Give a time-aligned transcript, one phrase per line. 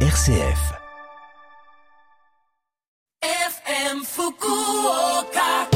[0.00, 0.74] RCF.
[3.22, 5.66] FM Fukuoka.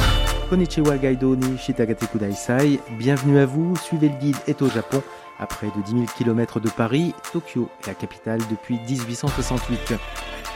[0.51, 2.81] Konnichiwa Gaido ni Shitagate Kudaisai.
[2.99, 3.75] Bienvenue à vous.
[3.77, 5.03] Suivez le guide est au Japon.
[5.39, 9.95] À près de 10 000 km de Paris, Tokyo est la capitale depuis 1868.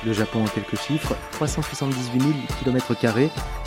[0.05, 2.93] Le Japon en quelques chiffres, 378 000 km,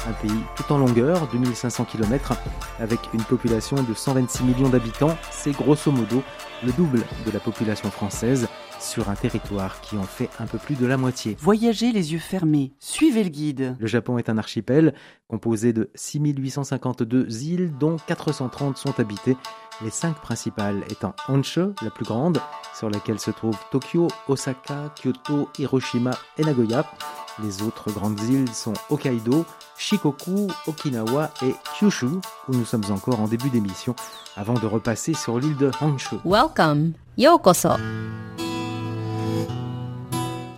[0.08, 2.34] un pays tout en longueur, 2500 km,
[2.80, 6.22] avec une population de 126 millions d'habitants, c'est grosso modo
[6.64, 8.48] le double de la population française
[8.80, 11.38] sur un territoire qui en fait un peu plus de la moitié.
[11.40, 13.76] Voyagez les yeux fermés, suivez le guide.
[13.80, 14.94] Le Japon est un archipel
[15.28, 19.38] composé de 6852 îles dont 430 sont habitées,
[19.84, 22.40] les cinq principales étant Honshu, la plus grande,
[22.78, 26.86] sur laquelle se trouvent Tokyo, Osaka, Kyoto, Hiroshima et Nagoya.
[27.44, 29.46] Les autres grandes îles sont Hokkaido,
[29.78, 33.96] Shikoku, Okinawa et Kyushu, où nous sommes encore en début d'émission,
[34.36, 36.16] avant de repasser sur l'île de Honshu.
[36.26, 36.94] Welcome.
[37.18, 37.70] Yokoso.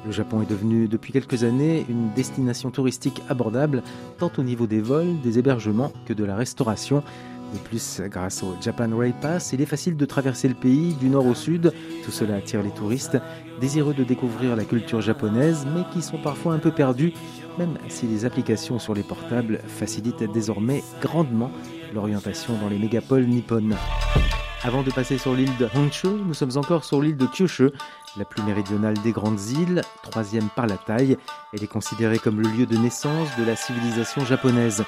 [0.10, 3.84] Le Japon est devenu depuis quelques années une destination touristique abordable,
[4.18, 7.04] tant au niveau des vols, des hébergements que de la restauration.
[7.54, 11.12] De plus, grâce au Japan Rail Pass, il est facile de traverser le pays du
[11.12, 11.72] nord au sud.
[12.04, 13.20] Tout cela attire les touristes,
[13.62, 17.14] désireux de découvrir la culture japonaise, mais qui sont parfois un peu perdus,
[17.60, 21.52] même si les applications sur les portables facilitent désormais grandement
[21.94, 23.76] l'orientation dans les mégapoles nippones.
[24.62, 27.70] Avant de passer sur l'île de Honshu, nous sommes encore sur l'île de Kyushu,
[28.18, 31.18] la plus méridionale des grandes îles, troisième par la taille.
[31.54, 34.84] Elle est considérée comme le lieu de naissance de la civilisation japonaise.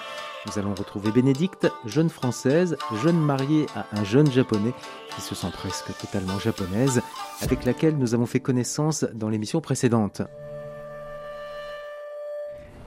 [0.45, 4.73] Nous allons retrouver Bénédicte, jeune française, jeune mariée à un jeune japonais
[5.15, 7.01] qui se sent presque totalement japonaise,
[7.39, 10.21] avec laquelle nous avons fait connaissance dans l'émission précédente.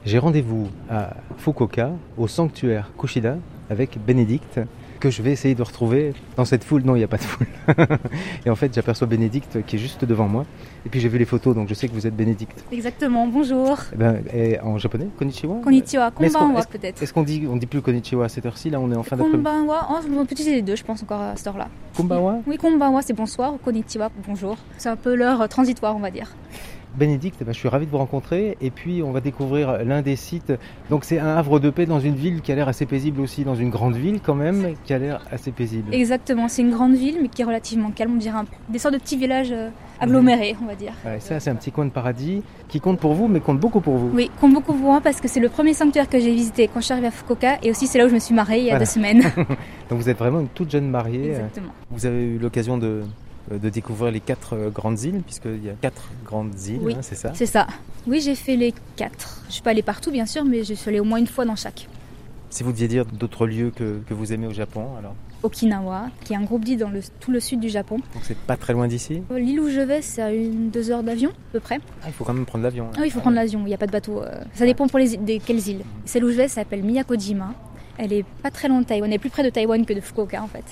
[0.04, 3.38] J'ai rendez-vous à Fukuoka, au sanctuaire Kushida,
[3.70, 4.60] avec Bénédicte,
[5.04, 6.82] que je vais essayer de retrouver dans cette foule.
[6.82, 7.46] Non, il n'y a pas de foule.
[8.46, 10.46] et en fait, j'aperçois Bénédicte qui est juste devant moi.
[10.86, 12.64] Et puis j'ai vu les photos, donc je sais que vous êtes Bénédicte.
[12.72, 13.76] Exactement, bonjour.
[13.92, 15.56] Eh ben, et en japonais, konnichiwa?
[15.62, 17.02] Konnichiwa, konbanwa peut-être.
[17.02, 18.70] Est-ce qu'on dit, on dit plus konnichiwa à cette heure-ci?
[18.70, 19.44] Là, on est en fin d'après-midi.
[19.44, 21.68] Konbanwa, on peut utiliser les deux, je pense, encore à cette heure-là.
[21.94, 24.56] Kumbawa Oui, konbanwa, c'est bonsoir, konnichiwa, bonjour.
[24.78, 26.34] C'est un peu l'heure transitoire, on va dire.
[26.96, 28.56] Bénédicte, eh ben, je suis ravi de vous rencontrer.
[28.60, 30.52] Et puis, on va découvrir l'un des sites.
[30.90, 33.44] Donc, c'est un havre de paix dans une ville qui a l'air assez paisible aussi,
[33.44, 35.92] dans une grande ville quand même, qui a l'air assez paisible.
[35.94, 38.94] Exactement, c'est une grande ville, mais qui est relativement calme, on dirait un- des sortes
[38.94, 40.92] de petits villages euh, agglomérés, on va dire.
[41.04, 43.80] Ouais, ça, c'est un petit coin de paradis qui compte pour vous, mais compte beaucoup
[43.80, 44.10] pour vous.
[44.14, 46.80] Oui, compte beaucoup pour moi parce que c'est le premier sanctuaire que j'ai visité quand
[46.80, 48.64] je suis arrivée à Fukuoka et aussi c'est là où je me suis mariée il
[48.64, 48.84] y a Voilà.
[48.84, 49.22] deux semaines.
[49.90, 51.30] Donc, vous êtes vraiment une toute jeune mariée.
[51.30, 51.72] Exactement.
[51.90, 53.02] Vous avez eu l'occasion de,
[53.50, 56.94] de découvrir les quatre euh, grandes îles, puisqu'il y a quatre grandes îles, Oui.
[56.94, 57.66] hein, c'est ça C'est ça.
[58.06, 59.42] Oui, j'ai fait les quatre.
[59.48, 61.44] Je suis pas allée partout, bien sûr, mais je suis allée au moins une fois
[61.44, 61.88] dans chaque.
[62.50, 66.32] Si vous deviez dire d'autres lieux que, que vous aimez au Japon, alors Okinawa, qui
[66.32, 67.96] est un groupe d'îles dans le, tout le sud du Japon.
[67.96, 71.02] Donc, c'est pas très loin d'ici L'île où je vais, c'est à une deux heures
[71.02, 71.80] d'avion, à peu près.
[72.02, 72.88] Ah, il faut quand même prendre l'avion.
[72.94, 74.22] Ah oui, il faut prendre l'avion, il n'y a pas de bateau.
[74.22, 75.82] euh, Ça dépend pour les îles- des quelles îles.
[76.06, 77.52] Celle où je vais s'appelle Miyakojima.
[77.98, 79.10] Elle est pas très loin de Taïwan.
[79.10, 80.64] Elle est plus près de Taïwan que de Fukuoka, en fait.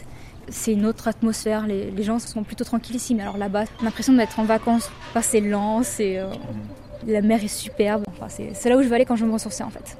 [0.53, 1.67] C'est une autre atmosphère.
[1.67, 3.15] Les, les gens sont plutôt tranquilles ici.
[3.15, 4.91] Mais alors là-bas, on a l'impression d'être en vacances.
[5.11, 6.19] Enfin, c'est lent, c'est.
[6.19, 6.27] euh,
[7.07, 8.05] La mer est superbe.
[8.09, 9.97] Enfin, c'est c'est là où je vais aller quand je me ressourcer, en fait.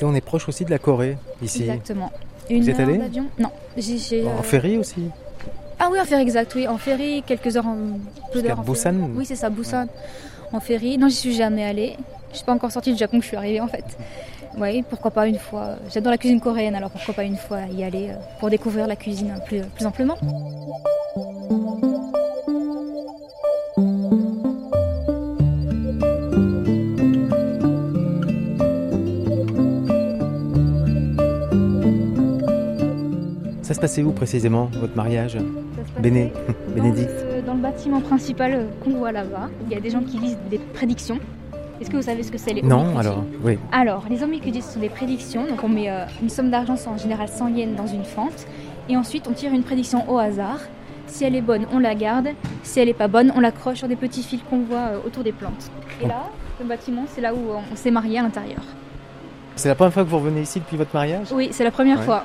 [0.00, 1.62] Et on est proche aussi de la Corée, ici.
[1.62, 2.10] Exactement.
[2.50, 3.50] Une Vous êtes allé d'avion Non.
[3.76, 5.08] J'ai, j'ai, En euh, ferry aussi
[5.78, 6.68] Ah oui, en ferry, exact, oui.
[6.68, 7.76] En ferry, quelques heures en.
[8.32, 9.12] peu d'heures en Busan ferry.
[9.16, 9.86] Oui, c'est ça, Busan.
[10.52, 10.98] En ferry.
[10.98, 11.96] Non, j'y suis jamais allée.
[12.32, 13.84] Je suis pas encore sortie du Japon que je suis arrivée, en fait.
[14.58, 15.76] Oui, pourquoi pas une fois.
[15.92, 18.96] J'adore la cuisine coréenne, alors pourquoi pas une fois y aller euh, pour découvrir la
[18.96, 20.16] cuisine plus, plus amplement.
[33.62, 35.38] Ça se passait où précisément, votre mariage
[36.00, 36.32] Béné,
[36.68, 39.90] dans Bénédicte le- Dans le bâtiment principal euh, qu'on voit là-bas, il y a des
[39.90, 41.18] gens qui lisent des prédictions.
[41.80, 43.58] Est-ce que vous savez ce que c'est les Non, alors, oui.
[43.72, 45.44] Alors, les omikuji, ce sont des prédictions.
[45.46, 48.46] Donc, on met euh, une somme d'argent, en général 100 yens, dans une fente.
[48.88, 50.60] Et ensuite, on tire une prédiction au hasard.
[51.06, 52.28] Si elle est bonne, on la garde.
[52.62, 55.22] Si elle n'est pas bonne, on l'accroche sur des petits fils qu'on voit euh, autour
[55.22, 55.70] des plantes.
[56.02, 56.24] Et là,
[56.60, 57.38] le bâtiment, c'est là où
[57.72, 58.62] on s'est marié à l'intérieur.
[59.54, 61.28] C'est la première fois que vous revenez ici depuis votre mariage?
[61.32, 62.04] Oui, c'est la première Ouais.
[62.04, 62.24] fois.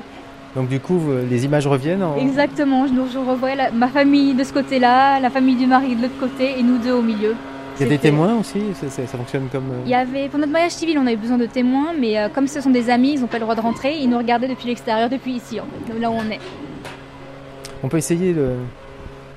[0.55, 0.99] Donc du coup,
[1.29, 2.17] les images reviennent en...
[2.17, 2.85] Exactement.
[2.85, 6.19] Je, je revois la- ma famille de ce côté-là, la famille du mari de l'autre
[6.19, 7.35] côté, et nous deux au milieu.
[7.79, 9.71] Il y a des témoins aussi ça, fonctionne comme...
[9.71, 12.29] euh, Il y avait, pour notre mariage civil, on avait besoin de témoins, mais euh,
[12.29, 13.97] comme ce sont des amis, ils n'ont pas le droit de rentrer.
[13.97, 16.39] Ils nous regardaient depuis l'extérieur, depuis ici, en fait, là où on est.
[17.83, 18.53] On peut essayer de...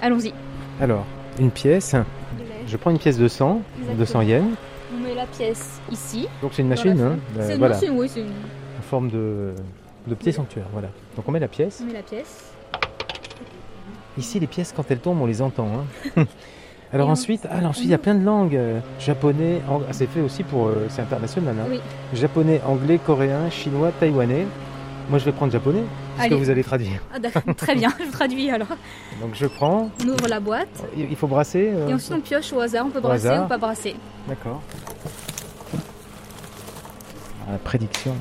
[0.03, 0.35] Allons-y.
[0.81, 1.05] Alors,
[1.39, 1.95] une pièce.
[2.67, 3.63] Je prends une pièce de 100,
[3.97, 4.45] 200 yens.
[4.95, 6.29] On met la pièce ici.
[6.43, 8.27] Donc c'est une machine, hein, euh, C'est une voilà, machine, oui, c'est une...
[8.27, 9.53] en forme de,
[10.07, 10.89] de petit sanctuaire, voilà.
[11.17, 11.81] Donc on met la pièce.
[11.83, 12.53] On met la pièce.
[14.19, 15.69] Ici, les pièces, quand elles tombent, on les entend.
[16.17, 16.25] hein.
[16.93, 18.55] Alors ensuite, ah, ensuite il y a plein de langues.
[18.57, 21.57] euh, Japonais, ang- ah, c'est fait aussi pour, euh, c'est international.
[21.61, 21.67] hein.
[21.69, 21.81] Oui.
[22.13, 24.47] Japonais, anglais, coréen, chinois, taïwanais.
[25.11, 25.83] Moi je vais prendre japonais,
[26.17, 27.01] parce que vous allez traduire.
[27.13, 27.19] Ah,
[27.57, 28.69] très bien, je traduis alors.
[29.21, 31.73] Donc je prends, On ouvre la boîte il faut brasser.
[31.75, 33.45] euh, et ensuite on pioche au hasard, on peut Au brasser hasard.
[33.45, 33.97] ou pas brasser.
[34.29, 34.63] D'accord.
[37.51, 38.15] La prédiction.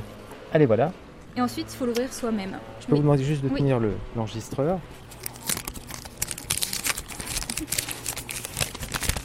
[0.53, 0.91] Allez voilà.
[1.37, 2.57] Et ensuite il faut l'ouvrir soi-même.
[2.81, 2.97] Je peux Oui.
[2.97, 3.59] vous demander juste de Oui.
[3.59, 4.79] tenir le- l'enregistreur.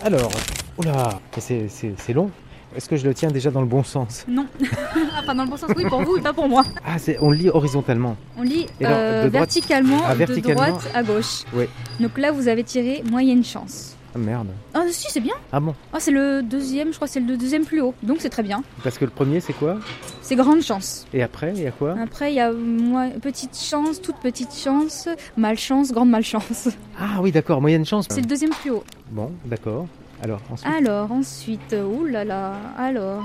[0.04, 0.30] Alors,
[0.78, 2.30] oula, c'est- c'est c'est long.
[2.76, 4.24] Est-ce que je le tiens déjà dans le bon sens?
[4.28, 4.46] Non,
[5.16, 6.64] ah, pas dans le bon sens, oui pour vous et pas pour moi.
[6.86, 8.16] Ah, c'est- on lit horizontalement.
[8.38, 10.60] On lit euh, de droite- verticalement, Ah, verticalement.
[10.66, 11.42] de droite à gauche.
[11.54, 11.64] Oui.
[11.98, 13.96] Donc là vous avez tiré moyenne chance.
[14.20, 14.48] Ah merde.
[14.74, 15.34] Ah si c'est bien.
[15.52, 17.94] Ah bon Ah c'est le deuxième, je crois que c'est le deuxième plus haut.
[18.02, 18.62] Donc c'est très bien.
[18.82, 19.76] Parce que le premier c'est quoi?
[20.22, 21.06] C'est grande chance.
[21.14, 21.94] Et après, il y a quoi?
[22.02, 26.68] Après il y a moi, petite chance, toute petite chance, malchance, grande malchance.
[26.98, 28.06] Ah oui, d'accord, moyenne chance.
[28.10, 28.84] C'est le deuxième plus haut.
[29.10, 29.86] Bon, d'accord.
[30.22, 33.22] Alors, ensuite, Alors ensuite, oulala, alors.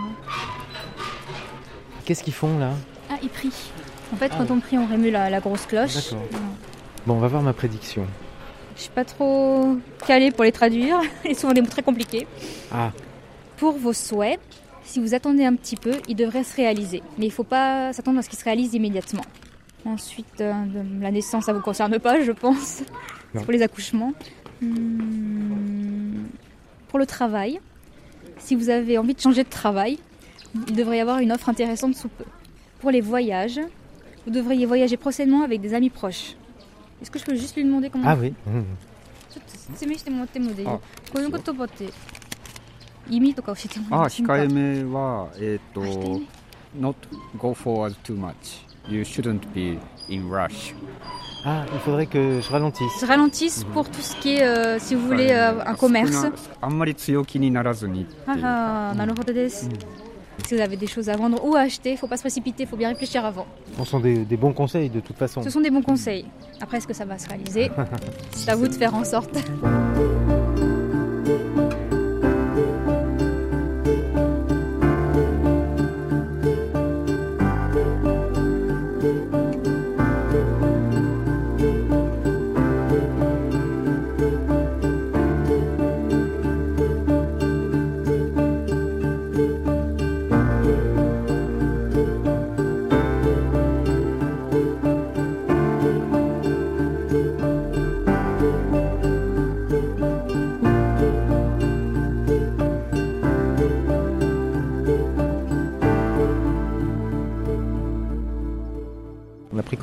[2.05, 2.69] qu'est-ce qu'ils font là?
[3.09, 3.51] Ah, il prie.
[4.13, 5.95] En fait, Ah quand on prie, on remue la, la grosse cloche.
[5.95, 6.23] D'accord.
[7.07, 8.05] Bon, on va voir ma prédiction.
[8.75, 9.77] Je suis pas trop
[10.07, 10.99] calée pour les traduire.
[11.25, 12.27] Et souvent des mots très compliqués.
[12.71, 12.91] Ah,
[13.57, 14.39] Pour vos souhaits,
[14.83, 17.01] si vous attendez un petit peu, ils devraient se réaliser.
[17.17, 19.23] Mais il ne faut pas s'attendre à ce qu'ils se réalisent immédiatement.
[19.85, 20.53] Ensuite, euh,
[21.01, 22.83] la naissance, ça vous concerne pas, je pense.
[23.33, 24.13] Pour les accouchements.
[24.61, 26.23] Hmm,
[26.87, 27.59] Pour le travail,
[28.37, 29.97] si vous avez envie de changer de travail,
[30.67, 32.23] il devrait y avoir une offre intéressante sous peu.
[32.79, 33.59] Pour les voyages,
[34.25, 36.35] vous devriez voyager prochainement avec des amis proches.
[37.00, 38.34] Est-ce que je peux juste lui demander comment ah oui.
[38.46, 38.62] Mmh.
[39.30, 40.80] ちょっと説明してもらってもいいあこ
[41.16, 41.90] ういう言葉って
[43.10, 46.26] 意味とか教えてもらえあませんか控えめは、えっ、とあ控えめ
[46.80, 46.94] not
[47.38, 48.34] go forward too much
[48.88, 49.78] you shouldn't be
[50.08, 50.74] in rush
[51.44, 52.92] Ah, il faudrait que je ralentisse.
[52.98, 56.12] Se ralentissent pour tout ce qui est, euh, si vous voulez, euh, un commerce.
[56.12, 59.70] 少なあんまり強気にならずにっていう Ah, ah, なるほどです。
[60.47, 62.63] si vous avez des choses à vendre ou à acheter, il faut pas se précipiter,
[62.63, 63.45] il faut bien réfléchir avant.
[63.77, 65.41] Ce sont des, des bons conseils de toute façon.
[65.43, 66.25] Ce sont des bons conseils.
[66.59, 67.71] Après, est-ce que ça va se réaliser?
[68.31, 69.37] C'est à vous de faire en sorte.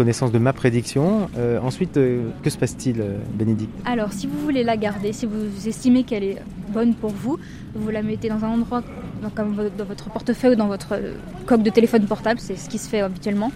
[0.01, 1.29] connaissance de ma prédiction.
[1.37, 3.71] Euh, ensuite, euh, que se passe-t-il, euh, Bénédicte?
[3.85, 6.39] Alors, si vous voulez la garder, si vous estimez qu'elle est
[6.71, 7.39] bonne pour vous,
[7.75, 8.83] vous la mettez dans un endroit,
[9.35, 10.95] comme dans votre portefeuille ou dans votre
[11.45, 13.53] coque de téléphone portable, c'est ce qui se fait habituellement.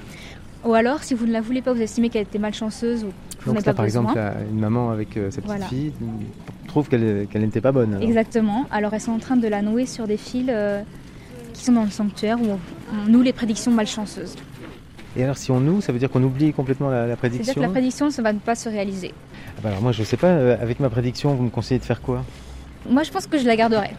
[0.67, 3.08] Ou alors, si vous ne la voulez pas, vous estimez qu'elle était malchanceuse ou
[3.38, 4.02] que vous Donc là, pas par besoin.
[4.02, 5.64] exemple, là, une maman avec euh, sa petite Voilà.
[5.67, 5.93] fille
[6.69, 7.94] trouve qu'elle n'était pas bonne.
[7.94, 8.06] alors.
[8.06, 8.67] Exactement.
[8.70, 10.50] Alors, elles sont en train de la nouer sur des fils
[11.55, 12.58] qui sont dans le sanctuaire où
[12.93, 14.35] on noue les prédictions malchanceuses.
[15.16, 17.55] Et alors, si on nous, ça veut dire qu'on oublie complètement la, la C'est-à-dire prédiction
[17.55, 19.12] que la prédiction, ça va ne pas se réaliser.
[19.56, 21.84] Ah bah alors moi, je sais pas, euh, avec ma prédiction, vous me conseillez de
[21.84, 22.25] faire quoi?
[22.88, 23.90] Moi, je pense que je la garderai.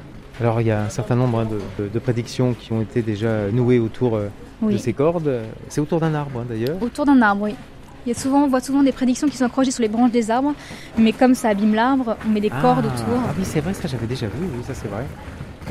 [0.42, 3.50] Alors, il y a un certain nombre de, de- de prédictions qui ont été déjà
[3.52, 4.28] nouées autour euh,
[4.62, 5.32] de ces cordes.
[5.70, 6.76] C'est autour d'un arbre, hein, d'ailleurs.
[6.82, 7.56] Autour d'un arbre, oui.
[8.06, 10.12] Il y a souvent, on voit souvent des prédictions qui sont accrochées sur les branches
[10.12, 10.54] des arbres,
[10.98, 13.20] mais comme ça abîme l'arbre, on met des cordes Ah, autour.
[13.30, 15.06] Ah oui, c'est vrai, ça j'avais déjà vu, oui, ça c'est vrai.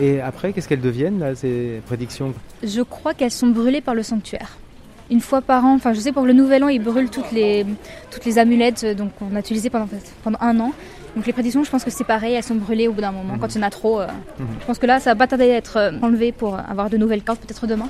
[0.00, 2.32] Et après, qu'est-ce qu'elles deviennent, là, ces prédictions?
[2.64, 4.56] Je crois qu'elles sont brûlées par le sanctuaire.
[5.14, 7.64] Une fois par an, enfin je sais pour le nouvel an, ils brûlent toutes les,
[8.10, 9.86] toutes les amulettes euh, donc qu'on a utilisées pendant,
[10.24, 10.72] pendant un an.
[11.14, 13.34] Donc les prédictions, je pense que c'est pareil, elles sont brûlées au bout d'un moment.
[13.34, 13.38] Mhm.
[13.38, 14.08] Quand il y en a trop, euh,
[14.40, 14.46] Mhm.
[14.60, 16.96] je pense que là, ça va pas tarder à être euh, enlevé pour avoir de
[16.96, 17.86] nouvelles cartes, peut-être demain.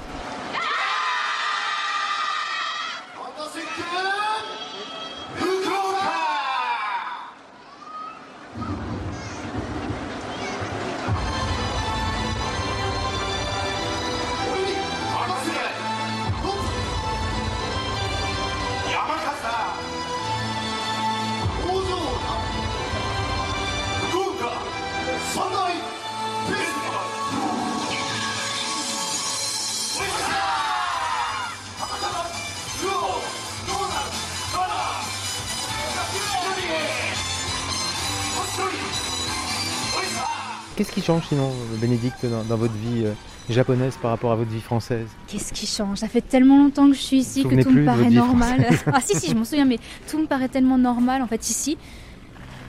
[41.04, 43.12] Change sinon, Bénédicte, dans, dans votre vie euh,
[43.50, 45.06] japonaise par rapport à votre vie française?
[45.26, 45.98] Qu'est-ce qui change?
[45.98, 48.66] Ça fait tellement longtemps que je suis ici que tout me paraît normal.
[48.86, 51.76] ah si si, je m'en souviens, mais tout me paraît tellement normal en fait ici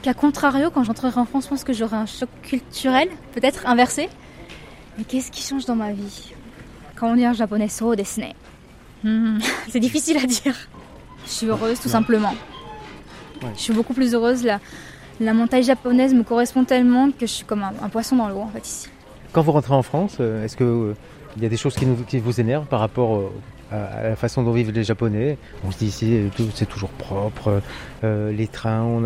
[0.02, 4.08] qu'à contrario, quand j'entrerai en France, je pense que j'aurai un choc culturel, peut-être inversé.
[4.98, 6.32] Mais qu'est-ce qui change dans ma vie?
[6.94, 8.26] Quand on dit en japonais, so desu ne.
[9.02, 9.38] Hmm,
[9.68, 10.54] c'est difficile à dire.
[11.24, 12.34] Je suis heureuse, tout simplement.
[13.42, 13.50] Ouais.
[13.56, 14.44] Je suis beaucoup plus heureuse.
[14.44, 14.60] La,
[15.20, 18.48] la montagne japonaise me correspond tellement que je suis comme un, poisson dans l'eau, en
[18.48, 18.88] fait, ici.
[19.32, 20.94] Quand vous rentrez en France, euh, est-ce que euh,
[21.40, 23.30] y a des choses qui, vous énervent par rapport euh,
[23.70, 25.38] à, la façon dont vivent les Japonais?
[25.66, 27.60] On se dit ici, c'est toujours propre.
[28.02, 29.02] les trains, on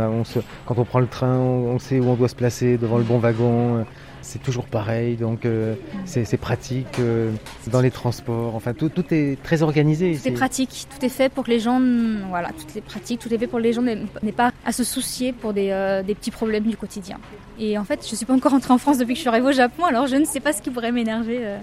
[0.66, 3.18] quand on prend le train, on sait où on doit se placer devant le bon
[3.18, 3.84] wagon.
[4.22, 5.74] C'est toujours pareil, donc euh,
[6.04, 7.30] c'est c'est pratique euh,
[7.68, 8.54] dans les transports.
[8.54, 10.28] Enfin, tout, tout est très organisé Tout ici.
[10.28, 11.80] est pratique, tout est fait pour que les gens,
[12.28, 14.84] voilà, tout est pratique, tout est fait pour que les gens n'aient pas à se
[14.84, 17.18] soucier pour des, euh, des petits problèmes du quotidien.
[17.58, 19.48] Et en fait, je suis pas encore rentrée en France depuis que je suis arrivée
[19.48, 21.56] au Japon, alors je ne sais pas ce qui pourrait m'énerver.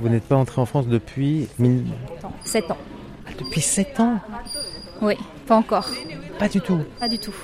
[0.00, 1.84] Vous n'êtes pas entré en France depuis, mille-
[2.18, 2.78] attends, 7 ans.
[3.26, 4.20] Ah, depuis 7 ans?
[5.00, 5.14] Oui,
[5.46, 5.88] pas encore,
[6.38, 6.78] Pas du tout.
[7.00, 7.34] pas du tout.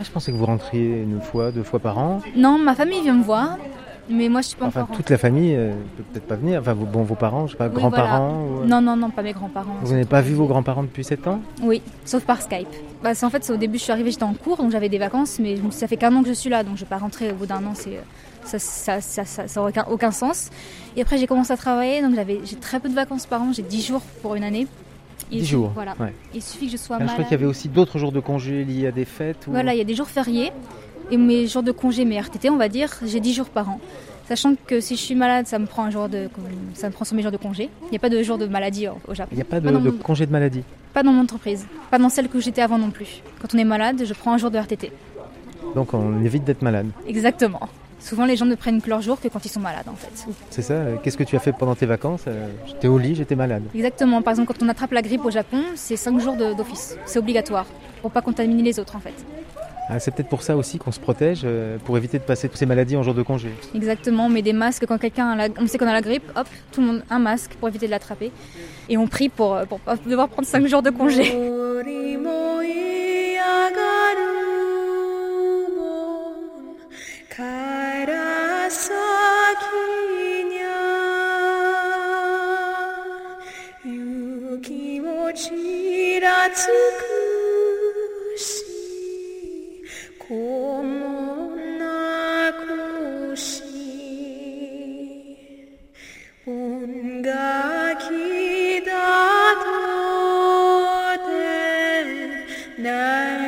[0.00, 2.20] Ah, je pensais que vous rentriez une fois, deux fois par an.
[2.36, 3.58] Non, ma famille vient me voir,
[4.08, 4.96] mais moi je suis pas Enfin, encore.
[4.96, 6.60] toute la famille euh, peut peut-être pas venir.
[6.60, 8.30] Enfin, vos, bon, vos parents, je sais pas, Oui, grands-parents.
[8.44, 9.74] ou, euh, Non, non, non, pas mes grands-parents.
[9.82, 11.40] Vous n'avez pas vu vos grands-parents depuis 7 ans?
[11.62, 12.68] Oui, sauf par Skype.
[13.02, 14.88] Bah, c'est en fait, c'est au début, je suis arrivée, j'étais en cours, donc j'avais
[14.88, 16.98] des vacances, mais ça fait qu'un an que je suis là, donc je vais pas
[16.98, 18.00] rentrer au bout d'un an, c'est, euh,
[18.44, 20.50] ça, ça, ça, ça, aucun, aucun sens.
[20.96, 23.52] Et après, j'ai commencé à travailler, donc j'avais, j'ai très peu de vacances par an,
[23.52, 24.66] j'ai 10 jours pour une année.
[25.30, 25.70] Et 10 il- jours.
[25.74, 25.94] Voilà.
[26.00, 26.12] ouais.
[26.34, 27.14] Il suffit que je sois Ah, je malade.
[27.14, 29.46] crois qu'il y avait aussi d'autres jours de congé liés à des fêtes.
[29.46, 29.50] Ou...
[29.52, 30.52] Voilà, il y a des jours fériés,
[31.10, 33.80] et mes jours de congé, mes RTT, on va dire, j'ai 10 jours par an.
[34.26, 36.28] Sachant que si je suis malade, ça me prend un jour de,
[36.74, 37.70] ça me prend sur mes jours de congé.
[37.84, 39.30] Il n'y a pas de jour de maladie au, Japon.
[39.32, 40.62] Il n'y a pas de, Pas de mon- congé de maladie.
[40.92, 43.22] Pas dans mon entreprise, pas dans celle que j'étais avant non plus.
[43.40, 44.92] Quand on est malade, je prends un jour de RTT.
[45.74, 46.88] Donc on évite d'être malade.
[47.06, 47.60] Exactement.
[48.00, 50.26] Souvent, les gens ne prennent que leur jour que quand ils sont malades, en fait.
[50.50, 53.14] C'est ça euh, Qu'est-ce que tu as fait pendant tes vacances Euh, J'étais au lit,
[53.16, 53.62] j'étais malade.
[53.74, 54.22] Exactement.
[54.22, 56.96] Par exemple, quand on attrape la grippe au Japon, c'est 5 jours de- d'office.
[57.06, 57.66] C'est obligatoire
[58.00, 59.14] pour pas contaminer les autres, en fait.
[59.90, 62.58] Ah, c'est peut-être pour ça aussi qu'on se protège, euh, pour éviter de passer toutes
[62.58, 63.48] ces maladies en jour de congé.
[63.74, 64.26] Exactement.
[64.26, 66.30] On met des masques quand quelqu'un, a la- on sait qu'on a la grippe.
[66.36, 68.30] Hop, tout le monde un masque pour éviter de l'attraper.
[68.90, 71.32] Et on prie pour pour pas devoir prendre 5 jours de congé.
[85.38, 86.70] ちらつく
[88.36, 88.64] し
[90.18, 93.62] こもなくし
[96.44, 97.30] 音楽
[98.84, 98.92] だ
[99.62, 99.68] と
[101.24, 103.47] て何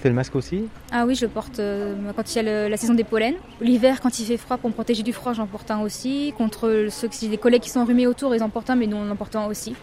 [0.00, 2.68] portez le masque aussi Ah oui, je le porte euh, quand il y a le-
[2.70, 3.34] la saison des pollens.
[3.60, 6.32] L'hiver, quand il fait froid, pour me protéger du froid, j'en porte un aussi.
[6.38, 8.96] Contre ceux qui, des collègues qui sont enrhumés autour, ils en portent un, mais nous,
[8.96, 9.74] on en porte un aussi.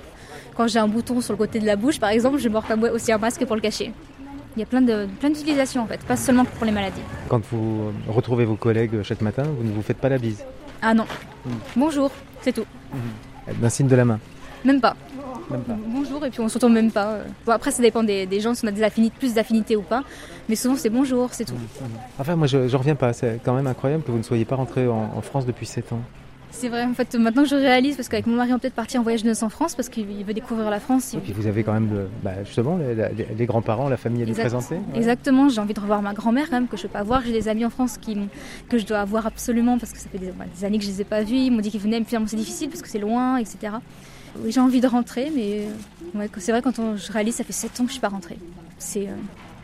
[0.56, 3.12] Quand j'ai un bouton sur le côté de la bouche, par exemple, je porte aussi
[3.12, 3.94] un masque pour le cacher.
[4.56, 7.02] Il y a plein de plein d'utilisations en fait, pas seulement pour les maladies.
[7.30, 10.44] Quand vous retrouvez vos collègues chaque matin, vous ne vous faites pas la bise
[10.82, 11.06] Ah non.
[11.76, 12.10] Bonjour,
[12.42, 12.66] c'est tout.
[13.62, 14.20] D'un signe de la main
[14.66, 14.96] Même pas.
[15.50, 15.76] Même pas.
[15.88, 17.20] Bonjour et puis on se retourne même pas.
[17.46, 19.82] Bon, après, ça dépend des, des gens, si on a des affinités, plus d'affinités ou
[19.82, 20.04] pas.
[20.50, 21.54] Mais souvent, c'est bonjour, c'est tout.
[22.20, 23.14] Enfin, moi, je ne reviens pas.
[23.14, 25.94] C'est quand même incroyable que vous ne soyez pas rentré en, en France depuis 7
[25.94, 26.02] ans.
[26.50, 28.74] C'est vrai, en fait, maintenant que je réalise, parce qu'avec mon mari, on peut peut-être
[28.74, 31.14] partir en voyage de noces en France, parce qu'il veut découvrir la France.
[31.14, 34.24] Et puis vous avez quand même, le- bah, justement, les, les- les grands-parents, la famille
[34.24, 34.76] à lui présenter.
[34.76, 34.82] Ouais.
[34.98, 37.22] Exactement, j'ai envie de revoir ma grand-mère quand même, que je peux pas voir.
[37.26, 38.18] J'ai des amis en France qui,
[38.70, 40.90] que je dois voir absolument, parce que ça fait des, bah, des années que je
[40.90, 41.36] les ai pas vus.
[41.36, 43.74] Ils m'ont dit qu'ils venaient, mais finalement c'est difficile, parce que c'est loin, etc.
[44.44, 45.68] Oui, j'ai envie de rentrer, mais
[46.16, 48.02] euh, ouais, c'est vrai, quand on, je réalise, ça fait 7 ans que je suis
[48.02, 48.38] pas rentrée.
[48.78, 49.08] C'est...
[49.08, 49.12] euh,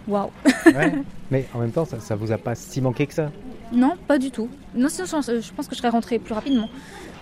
[0.08, 0.32] Waouh
[0.66, 0.94] Ouais.
[1.32, 3.32] Mais en même temps, ça, ça vous a pas si manqué que ça?
[3.72, 4.50] Non, pas du tout.
[4.76, 6.70] Non, sinon, je je pense que je serais rentrée plus rapidement.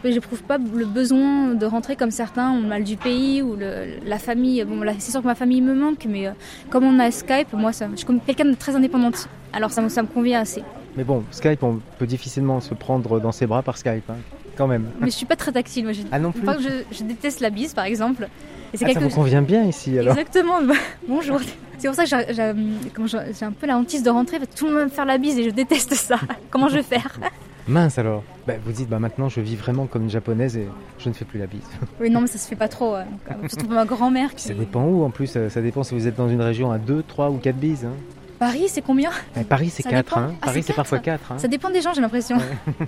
[0.04, 4.00] Mais j'éprouve pas le besoin de rentrer comme certains ont mal du pays ou le-
[4.04, 4.64] la famille.
[4.66, 6.32] Bon, là, c'est sûr que ma famille me manque, mais euh,
[6.72, 9.30] comme on a Skype, moi, ça, je suis comme quelqu'un de très indépendante.
[9.54, 10.64] Alors ça, me- ça me convient assez.
[10.98, 14.16] Mais bon, Skype, on peut difficilement se prendre dans ses bras par Skype, hein,
[14.62, 14.86] quand même.
[15.00, 15.86] Mais je suis pas très tactile.
[15.86, 18.28] Moi, je, Ah non plus Enfin, je, je déteste la bise, par exemple.
[18.74, 20.62] Et c'est Ah, ça vous convient bien ici alors Exactement.
[20.62, 20.76] bah,
[21.08, 21.40] Bonjour.
[21.80, 24.38] C'est pour ça que j'ai- un peu la hantise de rentrer.
[24.38, 26.18] parce que Tout le monde va me faire la bise et je déteste ça.
[26.52, 27.20] Comment je vais faire?
[27.68, 30.68] Mince alors bah, Vous dites, bah, maintenant je vis vraiment comme une japonaise et
[31.00, 31.62] je ne fais plus la bise.
[32.00, 32.96] Oui, non, mais ça se fait pas trop.
[32.98, 34.34] Donc, euh, Surtout pour ma grand-mère.
[34.36, 34.44] Qui...
[34.44, 36.78] Ça dépend où en plus, ça ça dépend si vous êtes dans une région à
[36.78, 37.86] 2, 3 ou 4 bises.
[37.86, 37.94] hein.
[38.42, 39.12] Paris, c'est combien
[39.50, 40.20] Paris c'est Ça 4, dépend.
[40.22, 40.34] hein.
[40.42, 41.22] Ah, Paris c'est parfois quatre.
[41.28, 41.32] 4.
[41.34, 41.38] hein.
[41.38, 42.38] Ça dépend des gens, j'ai l'impression.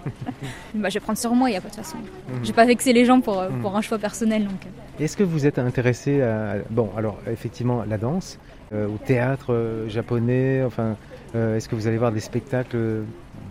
[0.73, 1.97] bah, je vais prendre sur moi, il y a pas de façon.
[1.97, 2.39] Mhm.
[2.41, 3.61] Je vais pas vexer les gens pour, euh, Mhm.
[3.61, 4.45] pour un choix personnel.
[4.45, 4.65] Donc.
[4.99, 6.55] Est-ce que vous êtes intéressé à...
[6.71, 8.39] Bon, alors effectivement, la danse,
[8.73, 10.95] euh, au théâtre euh, japonais Enfin,
[11.35, 13.03] euh, est-ce que vous allez voir des spectacles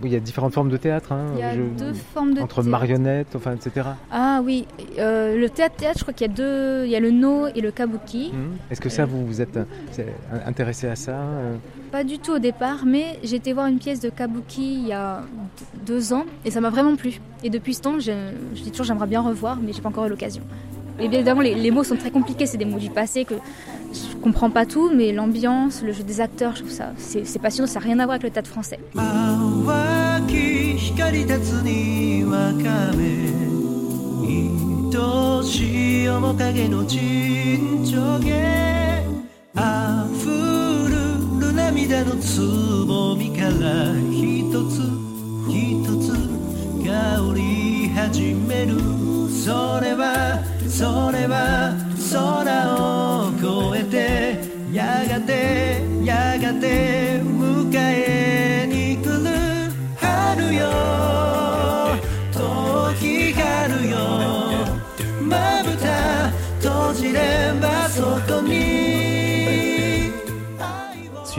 [0.02, 2.56] Il y a différentes formes de théâtre, hein, Il y a deux formes de entre
[2.56, 2.68] théâtre.
[2.68, 3.86] marionnettes, enfin, etc.
[4.10, 4.66] Ah oui,
[4.98, 7.46] euh, le théâtre, théâtre, je crois qu'il y a deux, il y a le no
[7.46, 8.32] et le kabuki.
[8.34, 8.56] Mhm.
[8.72, 9.56] Est-ce que ça, vous vous êtes
[10.44, 11.14] intéressé à ça
[11.92, 15.20] Pas du tout au départ, mais été voir une pièce de kabuki il y a
[15.84, 17.20] deux ans et ça m'a vraiment plu.
[17.44, 18.12] Et depuis ce temps, je,
[18.54, 20.42] dis toujours j'aimerais bien revoir, mais j'ai pas encore eu l'occasion.
[20.98, 23.34] Et bien évidemment, les, mots sont très compliqués, c'est des mots du passé que
[23.92, 27.68] je comprends pas tout, mais l'ambiance, le jeu des acteurs, je trouve ça, c'est passionnant,
[27.68, 28.78] ça n'a rien à voir avec le théâtre français.
[41.52, 42.40] 涙のつ
[42.86, 44.80] ぼみから一つ
[45.48, 46.12] 一つ
[46.82, 48.78] 香り始める
[49.28, 51.76] それはそれは
[52.10, 52.48] 空
[52.80, 59.28] を越えてやがてやがて迎えに来る
[59.96, 60.70] 春よ
[62.32, 63.98] 時春よ
[65.20, 66.30] まぶた
[66.60, 68.81] 閉じればそこに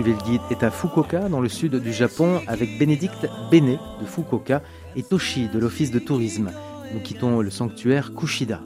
[0.04, 4.06] Suivez le guide est à Fukuoka, dans le sud du Japon, avec Bénédicte Bene de
[4.06, 4.62] Fukuoka
[4.98, 6.52] et Toshi de l'Office de tourisme.
[6.94, 8.60] Nous quittons le sanctuaire Kushida.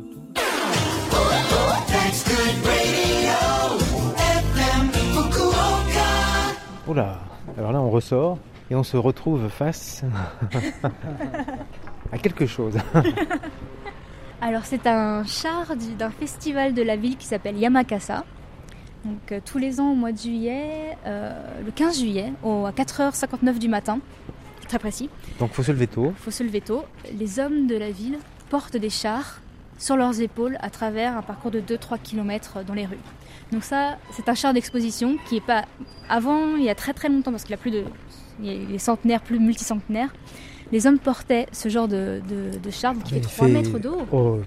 [6.88, 7.20] Oula,
[7.58, 8.38] alors là on ressort
[8.72, 10.04] et on se retrouve face
[12.12, 12.76] à quelque chose.
[14.42, 18.24] Alors c'est un char du- d'un festival de la ville qui s'appelle Yamakasa.
[19.08, 21.32] Donc euh, tous les ans au mois de juillet, euh,
[21.66, 24.00] le 15 juillet, au, à 4h59 du matin,
[24.68, 25.10] très précis,
[25.40, 26.08] Donc faut se lever tôt.
[26.18, 26.84] il faut se lever tôt,
[27.18, 28.18] les hommes de la ville
[28.50, 29.40] portent des chars
[29.78, 32.98] sur leurs épaules à travers un parcours de 2-3 km dans les rues.
[33.54, 35.64] Donc ça, c'est un char d'exposition qui est pas...
[36.10, 37.84] Avant, il y a très très longtemps, parce qu'il a plus de...
[38.44, 40.10] Il est centenaire, plus multicentenaire,
[40.72, 44.02] les hommes portaient ce genre de, de, de char qui fait 3 mètres d'eau.
[44.12, 44.40] Oh,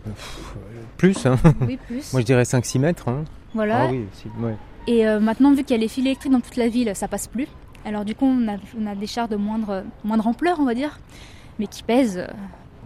[0.99, 1.37] plus, hein.
[1.67, 2.05] Oui, plus.
[2.13, 3.09] moi je dirais 5-6 mètres.
[3.09, 3.25] hein.
[3.55, 3.83] Voilà.
[3.83, 4.55] Ah oui, si, ouais.
[4.87, 7.09] Et euh, maintenant, vu qu'il y a les fils électriques dans toute la ville, ça
[7.09, 7.49] passe plus.
[7.85, 10.75] Alors du coup, on a, on a des chars de moindre, moindre ampleur, on va
[10.75, 10.99] dire,
[11.59, 12.27] mais qui pèsent euh,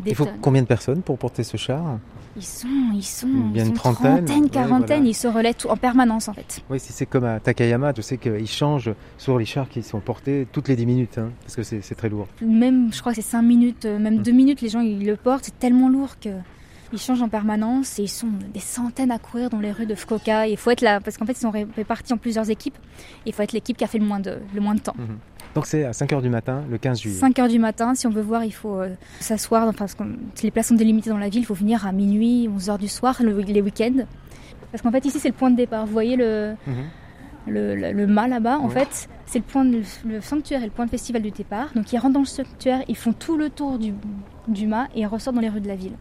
[0.05, 0.35] des Il faut tonnes.
[0.41, 1.99] combien de personnes pour porter ce char?
[2.37, 4.25] Ils sont, ils sont, Bien ils une sont trentaine.
[4.25, 5.11] trentaine, Ouais, quarantaine, voilà.
[5.11, 6.63] ils se relaient tout- en permanence en fait.
[6.69, 10.01] Oui, si c'est comme à Takayama, je sais qu'ils changent sur les chars qui sont
[10.01, 12.27] portés toutes les 10 minutes, hein, parce que c'est très lourd.
[12.43, 14.23] Même, je crois que c'est 5 minutes, euh, même Mm.
[14.23, 16.31] 2 minutes, les gens ils le portent, c'est tellement lourd que
[16.95, 19.95] ils changent en permanence et ils sont des centaines à courir dans les rues de
[19.95, 20.47] Fukuoka.
[20.47, 22.79] Il faut être là, parce qu'en fait ils sont ré- répartis en plusieurs équipes.
[23.27, 24.95] Il faut être l'équipe qui a fait le moins de, le moins de temps.
[25.55, 27.19] Donc c'est à 5h du matin, le 15 juillet.
[27.19, 30.03] 5 heures du matin, si on veut voir, il faut euh, s'asseoir, enfin, parce que
[30.43, 32.89] les places sont délimitées dans la ville, il faut venir à minuit, 11 heures du
[32.89, 34.05] soir, le- les week-ends.
[34.73, 35.87] Parce qu'en fait, ici, c'est le point de départ.
[35.87, 36.75] Vous voyez le, Mhm.
[37.47, 38.75] le, le- le mât là-bas, en Ouais.
[38.75, 41.69] fait, c'est le point de- le sanctuaire et le point de festival du départ.
[41.77, 43.93] Donc, ils rentrent dans le sanctuaire, ils font tout le tour du,
[44.49, 45.93] du mât et ils ressortent dans les rues de la ville.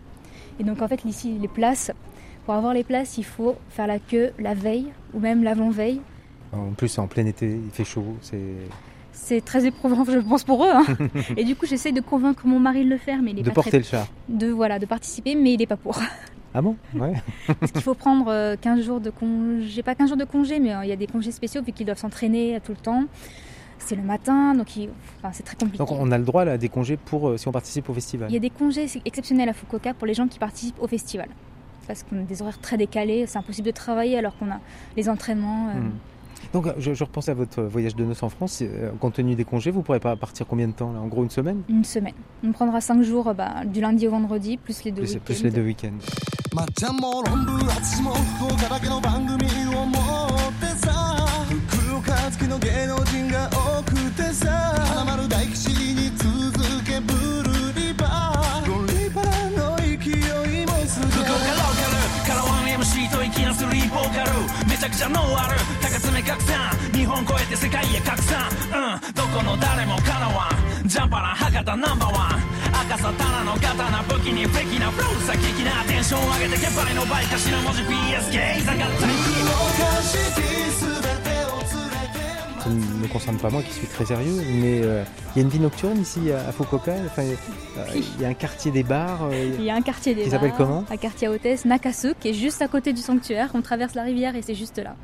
[0.60, 1.92] Et donc, en fait, ici, les places,
[2.46, 6.02] pour avoir les places, il faut faire la queue la veille ou même l'avant-veille.
[6.52, 8.06] En plus, en plein été, il fait chaud.
[8.22, 8.40] C'est
[9.12, 10.70] C'est très éprouvant, je pense, pour eux.
[10.72, 10.84] hein.
[11.38, 13.50] et du coup, j'essaie de convaincre mon mari de le faire, mais il est de
[13.50, 14.08] pas porter très le char.
[14.30, 16.00] de voilà de participer mais il n'est pas pour
[16.54, 16.76] Ah bon?
[16.94, 17.14] Ouais.
[17.60, 20.74] parce qu'il faut prendre euh, 15 jours de congé pas 15 jours de congé mais
[20.76, 23.06] euh, il y a des congés spéciaux vu qu'ils doivent s'entraîner tout le temps
[23.86, 26.54] c'est le matin donc il- enfin, c'est très compliqué Donc on a le droit là,
[26.54, 28.30] à des congés pour euh, si on participe au festival.
[28.30, 31.28] il y a des congés exceptionnels à Fukuoka pour les gens qui participent au festival
[31.88, 34.60] parce qu'on a des horaires très décalés c'est impossible de travailler alors qu'on a
[34.98, 35.92] les entraînements euh, Hmm.
[36.52, 38.62] Donc euh, je, je repense à votre voyage de noces en France.
[39.00, 41.30] compte tenu des congés, vous pourrez pas partir combien de temps là En gros une
[41.30, 41.62] semaine?
[41.70, 42.14] Une semaine
[42.46, 45.52] on prendra 5 jours bah, du lundi au vendredi plus les deux week-ends plus les
[45.52, 45.98] deux week-ends.
[52.04, 54.52] 福岡好きの芸能人が多くてさ。
[54.86, 58.68] 花丸大吉に続けブルーリバー。
[58.68, 61.12] ゴリバラの勢いもすごい。
[61.12, 64.32] 福岡ローカルカラワン MC と粋なスリーボーカル。
[64.68, 65.56] めちゃくちゃノーアル。
[65.82, 66.76] 高爪拡散。
[66.92, 68.52] 日本超えて世界へ拡散。
[68.52, 69.14] うん。
[69.14, 70.50] どこの誰もかなわ
[70.84, 72.44] んジャンパラ博多ナンバーワン。
[72.84, 77.82] 赤さタナの刀武器にフェキなフローさ激なテンション上げてけばいの倍頭文字。
[77.84, 79.08] PSK 下がった
[82.64, 85.04] qui ne me concerne pas moi, qui suis très sérieux, mais euh,
[85.36, 86.96] il y a une vie nocturne ici à, à Fukuoka.
[86.96, 89.24] il enfin, euh, y a un quartier des bars.
[89.24, 92.14] Euh, il y a un quartier des qui s'appelle comment Un quartier à hôtesse, Nakasu,
[92.20, 93.52] qui est juste à côté du sanctuaire.
[93.54, 94.96] On traverse la rivière et c'est juste là.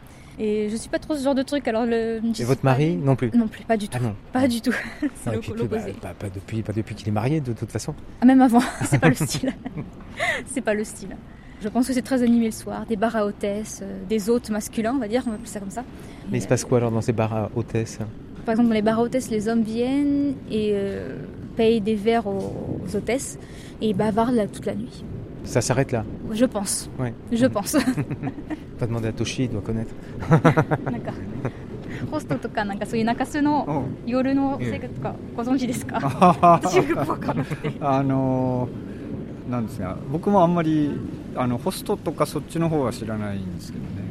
[0.42, 1.68] Et je ne suis pas trop ce genre de truc.
[1.68, 2.22] Alors le.
[2.40, 4.06] Et votre mari non plus Non plus, pas du ah tout.
[4.32, 4.74] Pas du tout.
[5.16, 5.32] c'est
[5.68, 7.94] bah, pas, depuis, pas depuis qu'il est marié de toute façon.
[8.22, 8.62] Ah, même avant.
[8.86, 9.54] c'est pas le style.
[10.46, 11.16] c'est pas le style.
[11.62, 14.50] Je pense que c'est très animé le soir, des bars à hôtesse, euh, des hôtes
[14.50, 15.84] masculins, on va dire, on va appeler ça comme ça.
[16.31, 17.99] Mais il se passe quoi alors dans ces bars à hôtesses
[18.47, 21.17] Par exemple, dans les bars à hôtesses, les hommes viennent et euh,
[21.57, 23.39] payent des verres aux, aux hôtesses
[23.81, 25.05] et ils bavardent là toute la nuit.
[25.45, 26.05] Ça s'arrête là.
[26.33, 26.89] Je pense.
[26.99, 27.13] Ouais.
[27.31, 27.77] Je pense.
[28.79, 29.95] Pas demander à Toshi, il doit connaître.
[30.91, 31.13] なんか
[32.11, 35.99] ホストとかなんかそういう中洲の夜の生活とかご存知ですか？
[36.41, 37.73] 私よくわかんなくて。
[37.81, 40.91] あのーなんですが僕もあんまり
[41.37, 44.08] あのホストとかそっちの方は知らないんですけどねあの、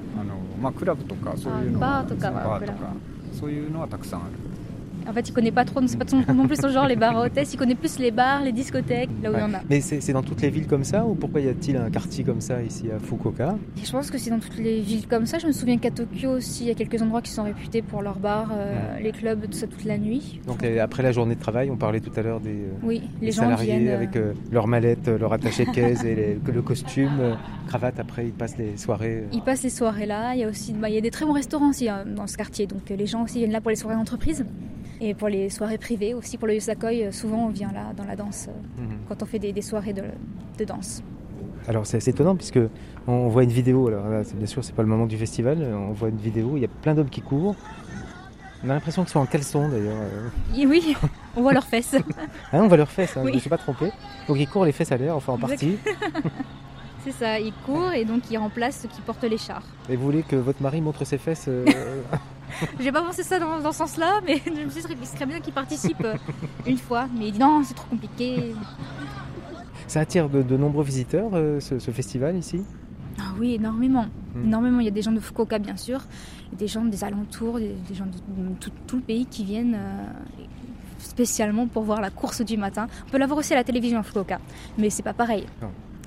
[0.58, 2.92] まあ、クラブとかそういうのはあバーとか
[3.38, 4.32] そういうのはたくさんある
[5.08, 7.16] En fait, il connaît pas trop, c'est pas son- non plus son genre les bars
[7.16, 9.60] à hôtesses, il connaît plus les bars, les discothèques, là où il y en a.
[9.70, 12.40] Mais c'est dans toutes les villes comme ça ou pourquoi y a-t-il un quartier comme
[12.42, 13.56] ça ici à Fukuoka?
[13.80, 15.38] Et je pense que c'est dans toutes les villes comme ça.
[15.38, 18.02] Je me souviens qu'à Tokyo aussi, il y a quelques endroits qui sont réputés pour
[18.02, 20.40] leurs bars, euh, les clubs, tout ça toute la nuit.
[20.46, 23.00] Donc euh, après la journée de travail, on parlait tout à l'heure des, euh, Oui,
[23.20, 23.94] des les gens salariés viennent.
[23.94, 27.98] avec euh, leurs mallettes, euh, leur attaché de caisse et les- le costume, cravate.
[27.98, 29.24] Après, ils passent les soirées.
[29.32, 30.34] Ils passent les soirées là.
[30.34, 32.26] Il y a aussi, bah, il y a des très bons restaurants aussi hein, dans
[32.26, 32.66] ce quartier.
[32.66, 34.44] Donc les gens aussi viennent là pour les soirées d'entreprise
[35.00, 36.36] et pour les soirées privées aussi.
[36.38, 38.98] Pour le Yosakoi, euh, souvent on vient là dans la danse euh, Mhm.
[39.08, 40.02] quand on fait des, des soirées de,
[40.58, 41.02] de danse.
[41.66, 42.58] Alors c'est assez étonnant puisque
[43.06, 43.88] on voit une vidéo.
[43.88, 45.58] Alors là, c'est- bien sûr, c'est pas le moment du festival.
[45.74, 46.52] On voit une vidéo.
[46.56, 47.56] Il y a plein d'hommes qui courent.
[48.64, 49.94] On a l'impression qu'ils sont en caleçon d'ailleurs.
[49.96, 50.28] euh.
[50.56, 50.96] Et oui,
[51.36, 51.94] on voit leurs fesses.
[52.52, 53.16] Ah, on voit leurs fesses.
[53.16, 53.30] hein, Oui.
[53.30, 53.92] Je ne suis pas trompé.
[54.26, 55.78] Donc ils courent les fesses à l'air, enfin en partie.
[57.04, 59.62] C'est ça, ils courent et donc ils remplacent ceux qui portent les chars.
[59.88, 61.64] Et vous voulez que votre mari montre ses fesses euh,
[62.80, 65.26] J'ai pas pensé ça dans, dans ce sens-là, mais je me suis dit qu'il serait
[65.26, 66.14] bien qu'il participe euh,
[66.66, 67.08] une fois.
[67.16, 68.54] Mais il dit non, c'est trop compliqué.
[69.86, 72.62] Ça attire de, de nombreux visiteurs euh, ce, ce festival ici?
[73.20, 74.06] Ah oui, énormément.
[74.34, 74.44] Hmm.
[74.44, 74.80] Énormément.
[74.80, 76.00] Il y a des gens de Fukuoka, bien sûr,
[76.52, 78.12] des gens des alentours, des, des gens de,
[78.50, 80.04] de tout, tout le pays qui viennent euh,
[80.98, 82.86] spécialement pour voir la course du matin.
[83.06, 84.38] On peut la voir aussi à la télévision à Fukuoka,
[84.76, 85.46] mais c'est pas pareil.
[85.62, 85.70] Non.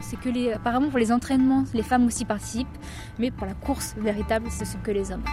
[0.00, 0.52] C'est que les.
[0.52, 2.66] Apparemment, pour les entraînements, les femmes aussi participent,
[3.18, 5.24] mais pour la course véritable, ce sont que les hommes.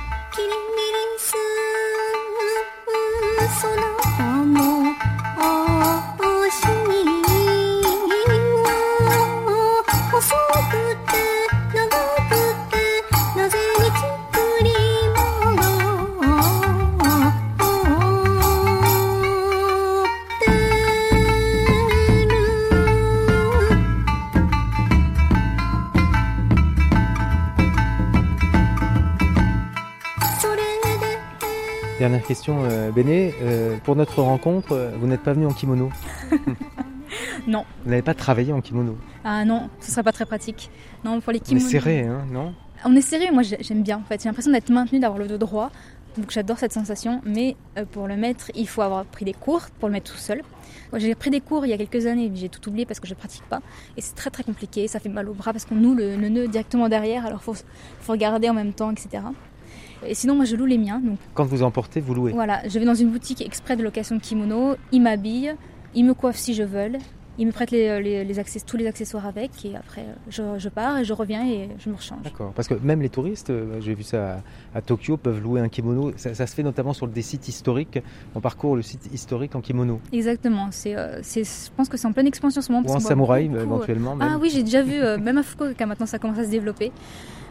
[32.10, 33.36] Dernière question, euh, Béné.
[33.44, 35.92] euh, pour notre rencontre, euh, vous n'êtes pas venu en kimono
[37.48, 37.66] Non.
[37.84, 40.72] Vous n'avez pas travaillé en kimono Ah non, ce serait pas très pratique.
[41.04, 41.70] Non, pour les On est kimonos.
[41.70, 44.24] serré, hein, non On est serré, moi j'ai- j'aime bien en fait.
[44.24, 45.70] J'ai l'impression d'être maintenu, d'avoir le dos droit.
[46.18, 47.22] Donc j'adore cette sensation.
[47.26, 50.18] Mais euh, pour le mettre, il faut avoir pris des cours pour le mettre tout
[50.18, 50.42] seul.
[50.98, 53.14] J'ai pris des cours il y a quelques années, j'ai tout oublié parce que je
[53.14, 53.60] pratique pas.
[53.98, 54.88] Et c'est très très compliqué.
[54.88, 57.28] Ça fait mal au bras parce qu'on noue le, le nœud directement derrière.
[57.28, 57.54] Alors faut,
[58.02, 59.22] faut regarder en même temps, etc.
[60.06, 61.00] Et sinon, moi je loue les miens.
[61.04, 62.32] Donc Quand vous emportez, vous louez.
[62.32, 64.76] voilà, je vais dans une boutique exprès de location de kimono.
[64.92, 65.54] Ils m'habillent,
[65.96, 66.92] ils me coiffent si je veux.
[67.42, 69.52] Ils me prêtent les, les- les access- tous les accessoires avec.
[69.64, 72.22] Et après, euh, je, je pars et je reviens et je me rechange.
[72.22, 72.52] D'accord.
[72.54, 74.40] Parce que même les touristes, euh, j'ai vu ça
[74.74, 76.12] à, à Tokyo, peuvent louer un kimono.
[76.18, 78.00] Ça, ça se fait notamment sur des sites historiques.
[78.36, 80.02] On parcourt le site historique en kimono.
[80.12, 80.68] Exactement.
[80.72, 82.90] C'est, euh, je pense que c'est en pleine expansion en ce moment.
[82.90, 84.16] Ou en samouraï, beaucoup, euh, éventuellement.
[84.18, 84.28] même.
[84.34, 86.92] Ah oui, j'ai déjà vu, euh, même à Fukuoka, maintenant ça commence à se développer.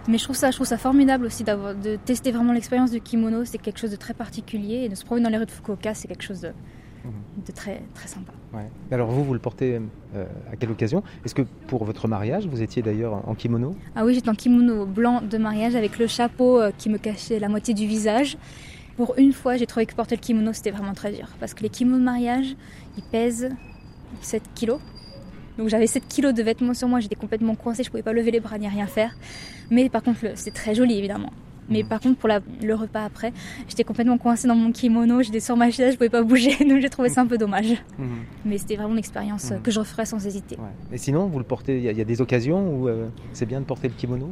[0.09, 3.01] Mais je trouve ça, je trouve ça formidable aussi d'avoir, de tester vraiment l'expérience du
[3.01, 3.45] kimono.
[3.45, 4.85] C'est quelque chose de très particulier.
[4.85, 6.53] Et de se promener dans les rues de Fukuoka, c'est quelque chose de,
[7.05, 7.45] Mhm.
[7.47, 8.33] de très, très sympa.
[8.53, 8.69] Ouais.
[8.91, 9.81] Alors vous, vous le portez
[10.17, 11.03] euh, à quelle occasion?
[11.25, 13.77] Est-ce que pour votre mariage, vous étiez d'ailleurs en kimono?
[13.95, 17.39] Ah oui, j'étais en kimono blanc de mariage avec le chapeau euh, qui me cachait
[17.39, 18.37] la moitié du visage.
[18.97, 21.29] Pour une fois, j'ai trouvé que porter le kimono, c'était vraiment très dur.
[21.39, 22.57] Parce que les kimonos de mariage,
[22.97, 23.51] ils pèsent
[24.23, 24.81] 7 kilos.
[25.59, 28.31] Donc j'avais 7 kilos de vêtements sur moi, j'étais complètement coincée, je pouvais pas lever
[28.31, 29.15] les bras ni rien faire.
[29.71, 31.33] Mais par contre, c'est très joli évidemment.
[31.71, 33.31] Mais par contre, pour la- le repas après,
[33.69, 36.81] j'étais complètement coincée dans mon kimono, j'étais sur ma chaise, je pouvais pas bouger, donc
[36.81, 37.75] j'ai trouvé ça un peu dommage.
[38.47, 40.57] Mais c'était vraiment une expérience euh, que je referais sans hésiter.
[40.57, 40.95] Ouais.
[40.95, 43.09] Et sinon, vous le portez, il y, a- il y a des occasions où euh,
[43.35, 44.31] c'est bien de porter le kimono?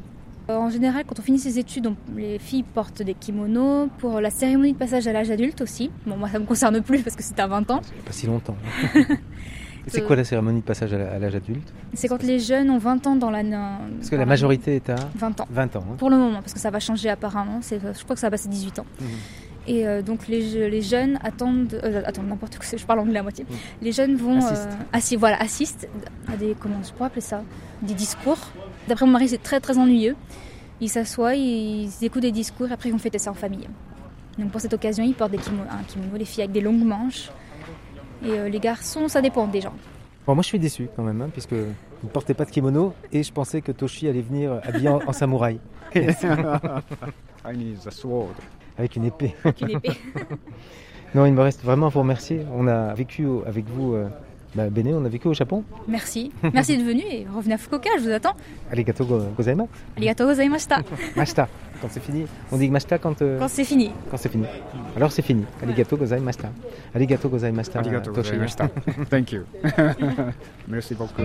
[0.48, 3.88] Euh, En général, quand on finit ses études, on- les filles portent des kimonos.
[3.98, 5.90] Pour la cérémonie de passage à l'âge adulte aussi.
[6.06, 7.80] Bon, moi, ça me concerne plus parce que c'était à 20 ans.
[7.90, 8.56] Il n'y a pas si longtemps.
[9.88, 13.06] C'est quoi la cérémonie de passage à l'âge adulte C'est quand les jeunes ont 20
[13.06, 13.42] ans dans la.
[13.98, 15.46] Parce que la majorité est à 20 ans.
[15.50, 15.84] 20 ans.
[15.90, 15.94] hein.
[15.98, 17.58] Pour le moment, parce que ça va changer apparemment.
[17.62, 18.86] C'est- Je crois que ça va passer 18 ans.
[19.00, 19.06] Mhm.
[19.68, 23.22] Et euh, donc les, les jeunes attendent, euh, attendent n'importe quoi, je parle anglais à
[23.22, 23.44] moitié.
[23.82, 24.68] Les jeunes vont Assistent.
[24.70, 25.88] euh, assi- voilà, assistent
[26.32, 27.42] à des, comment je pourrais appeler ça,
[27.82, 28.38] des discours.
[28.88, 30.14] D'après mon mari, c'est très très ennuyeux.
[30.80, 33.66] Ils s'assoient, ils écoutent des discours, et après ils vont fêter ça en famille.
[34.38, 37.30] Donc pour cette occasion, ils portent des kimonos, kimono, les filles avec des longues manches.
[38.24, 39.74] Et euh, les garçons, ça dépend des gens.
[40.26, 41.66] Bon, moi je suis déçu quand même, hein, puisque vous
[42.04, 45.12] ne portez pas de kimono et je pensais que Toshi allait venir habillé en, en
[45.12, 45.60] samouraï,
[45.94, 48.34] I need a sword.
[48.76, 49.34] avec une épée.
[49.44, 49.92] Avec une épée.
[51.14, 52.44] Non, il me reste vraiment à vous remercier.
[52.52, 54.08] On a vécu avec vous, euh,
[54.56, 55.62] bah, Béné, on a vécu au Japon.
[55.86, 56.32] Merci.
[56.54, 58.34] Merci d'être venu et revenez à Fukuoka, je vous attends.
[58.72, 59.68] Arigato go- gozaimasu.
[59.96, 60.78] Arigatou gozaimashita.
[61.16, 61.48] Mashita,
[61.80, 62.24] quand c'est fini.
[62.50, 63.90] On dit mashita quand, euh, Quand c'est fini.
[64.10, 64.46] quand c'est fini.
[64.96, 65.44] Alors c'est fini.
[65.62, 66.48] Arigato gozaimashita.
[66.94, 67.78] Arigato gozaimashita.
[67.80, 68.30] Arigatou Toshi.
[68.30, 68.68] gozaimashita.
[69.10, 69.42] Thank you.
[70.68, 71.22] Merci beaucoup.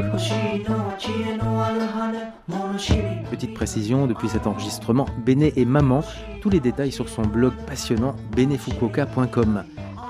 [3.30, 6.02] Petite précision, depuis cet enregistrement, Béné est maman.
[6.42, 9.64] Tous les détails sur son blog passionnant benefukuoka.com.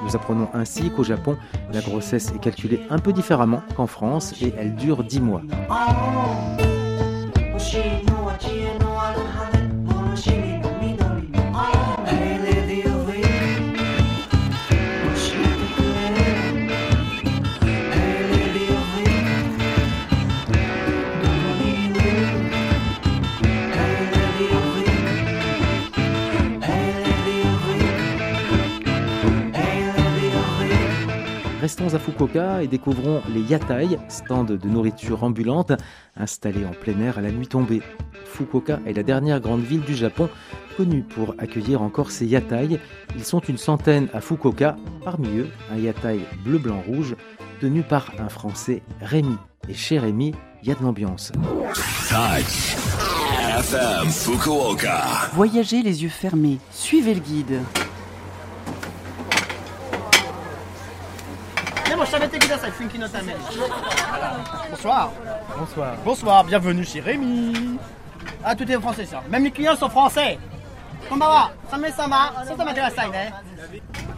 [0.03, 1.37] Nous apprenons ainsi qu'au Japon,
[1.73, 5.41] la grossesse est calculée un peu différemment qu'en France et elle dure 10 mois.
[31.71, 35.71] Restons à Fukuoka et découvrons les yatai, stands de nourriture ambulante
[36.17, 37.81] installés en plein air à la nuit tombée.
[38.25, 40.27] Fukuoka est la dernière grande ville du Japon
[40.75, 42.77] connue pour accueillir encore ces yatai.
[43.15, 47.15] Ils sont une centaine à Fukuoka, parmi eux un yatai bleu-blanc-rouge
[47.62, 49.38] tenu par un Français, Rémi.
[49.69, 51.31] Et chez Rémi, il y a de l'ambiance.
[52.10, 52.75] Touch
[53.60, 55.03] FM Fukuoka.
[55.36, 56.57] Voyagez les yeux fermés.
[56.71, 57.62] Suivez le guide.
[64.69, 65.12] Bonsoir.
[65.58, 65.95] Bonsoir.
[66.04, 67.78] Bonsoir, bienvenue chez Rémi.
[68.43, 69.24] Ah, tout est français ça.
[69.30, 70.38] Même les clients sont français.
[71.08, 72.74] Konbawa, sama-sama, sama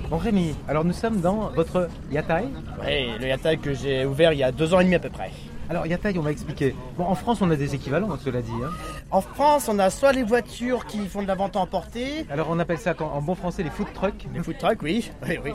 [0.10, 2.46] Bon Rémi, alors nous sommes dans votre yatai.
[2.84, 5.10] Oui, le yatai que j'ai ouvert il y a deux ans et demi à peu
[5.10, 5.32] près.
[5.74, 6.76] Alors yatai, on va expliquer.
[7.00, 8.52] Bon, en France, on a des équivalents, cela dit.
[8.64, 8.70] hein.
[9.10, 12.48] En France, on a soit les voitures qui font de la vente à emporter, Alors
[12.52, 14.28] on appelle ça en bon français les food trucks.
[14.32, 15.52] les food trucks, oui, oui, oui.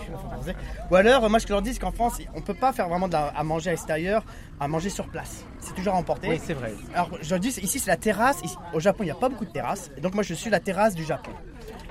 [0.91, 2.89] Ou alors, moi, ce que je leur dis, c'est qu'en France, on peut pas faire
[2.89, 4.25] vraiment de la- à manger à l'extérieur,
[4.59, 5.45] à manger sur place.
[5.61, 6.29] C'est toujours à emporter.
[6.29, 6.73] Oui, c'est vrai.
[6.95, 8.41] Alors, je leur dis, ici, c'est la terrasse.
[8.43, 9.93] Ici- au Japon, il n'y a pas beaucoup de terrasses.
[9.97, 11.31] Et donc, moi, je suis la terrasse du Japon.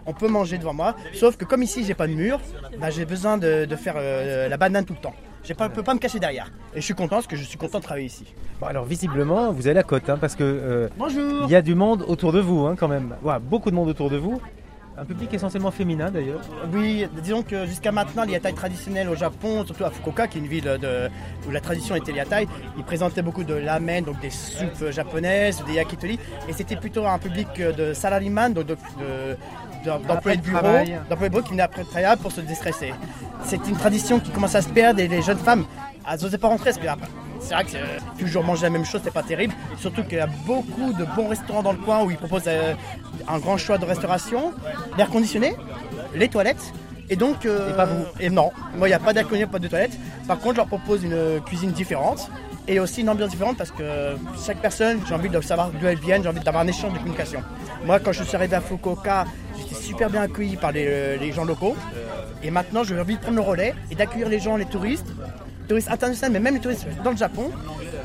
[0.06, 2.40] On peut manger devant moi, sauf que comme ici, j'ai pas de mur,
[2.80, 5.14] bah, j'ai besoin de, de faire euh, la banane tout le temps.
[5.48, 6.52] Je ne peux pas me cacher derrière.
[6.74, 8.26] Et je suis content parce que je suis content de travailler ici.
[8.60, 11.62] Bon, alors visiblement, vous avez la cote, hein, parce que euh, Bonjour il y a
[11.62, 13.16] du monde autour de vous, hein, quand même.
[13.24, 14.42] Ouais, beaucoup de monde autour de vous.
[15.00, 16.42] Un public essentiellement féminin d'ailleurs.
[16.74, 20.42] Oui, disons que jusqu'à maintenant, les yatai traditionnels au Japon, surtout à Fukuoka, qui est
[20.42, 21.08] une ville de-
[21.48, 22.48] où la tradition était les yatai,
[22.80, 26.18] ils présentaient beaucoup de ramen, donc des soupes japonaises, des yakitori,
[26.50, 28.76] et c'était plutôt un public de salariman, donc de-
[29.88, 30.62] d'employés de bureau,
[31.10, 32.94] d'employés de bureau qui venaient après le travail pour se déstresser.
[33.46, 35.66] C'est une tradition qui commence à se perdre et les jeunes femmes,
[36.10, 37.08] elles n'osaient pas rentrer parce que après,
[37.40, 39.54] c'est vrai que euh, toujours manger la même chose, c'est pas terrible.
[39.80, 42.74] Surtout qu'il y a beaucoup de bons restaurants dans le coin où ils proposent euh,
[43.28, 44.54] un grand choix de restauration,
[44.98, 45.56] l'air conditionné,
[46.16, 46.74] les toilettes.
[47.10, 47.46] Et donc.
[47.46, 48.04] euh, Et pas vous.
[48.20, 49.98] Et non, moi il n'y a pas d'air conditionné, pas de toilettes.
[50.28, 52.30] Par contre, je leur propose une cuisine différente
[52.68, 56.00] et aussi une ambiance différente parce que chaque personne, j'ai envie de savoir d'où elle
[56.00, 57.42] vient, j'ai envie d'avoir un échange de communication.
[57.86, 59.24] Moi, quand je suis arrivé à Fukuoka,
[59.58, 61.76] j'étais super bien accueilli par les, euh, gens locaux.
[62.44, 65.08] Et maintenant, j'ai envie de prendre le relais et d'accueillir les gens, les touristes,
[65.68, 67.52] touristes internationaux, mais même les touristes dans le Japon,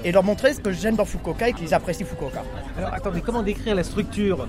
[0.05, 2.43] et leur montrer ce que j'aime dans Fukuoka et qu'ils apprécient Fukuoka.
[2.77, 4.49] Alors attendez, comment décrire la structure?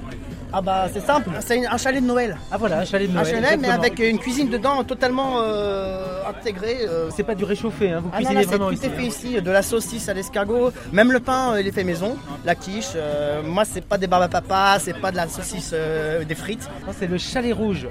[0.56, 2.38] Ah bah c'est simple, c'est une- un chalet de Noël.
[2.52, 3.34] Ah voilà, un chalet de Un Noël.
[3.44, 6.86] chalet, mais avec une cuisine dedans totalement euh, intégrée.
[6.88, 8.86] euh, C'est pas du réchauffé, hein, vous Ah non, cuisinez là, c'est vraiment tout ici.
[8.86, 11.84] est fait ici, de la saucisse à l'escargot, même le pain, euh, il est fait
[11.84, 12.92] maison, la quiche.
[12.96, 16.70] euh, moi, c'est pas des barbes à papa, c'est pas de la saucisse, des frites.
[16.86, 17.88] Non, c'est le chalet rouge.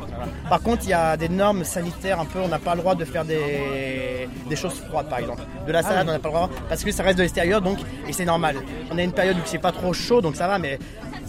[0.48, 2.94] Par contre, il y a des normes sanitaires un peu, on n'a pas le droit
[2.94, 5.42] de faire des, des choses froides, par exemple.
[5.66, 6.11] De la salade, oui.
[6.11, 8.55] on n'a pas le droit, parce que ça reste de l'extérieur, donc, et c'est normal.
[8.92, 10.79] On a une période où c'est pas trop chaud, donc ça va, mais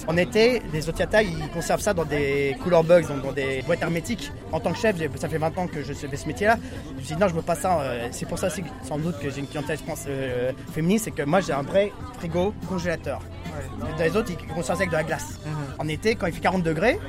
[0.08, 3.82] en été, les otiatas, ils conservent ça dans des cooler bugs, donc dans des boîtes
[3.82, 4.32] hermétiques.
[4.52, 6.58] En tant que chef, ça fait 20 ans que je fais ce métier-là.
[6.90, 7.80] Je me suis dit, non, je veux pas ça.
[7.82, 11.00] euh, C'est pour ça aussi, sans doute, que j'ai une clientèle, je pense, euh, féminine,
[11.00, 13.20] c'est que moi, j'ai un vrai frigo congélateur.
[13.98, 15.40] Dans les autres, ils conservent ça avec de la glace.
[15.80, 17.00] En été, quand il fait 40 degrés,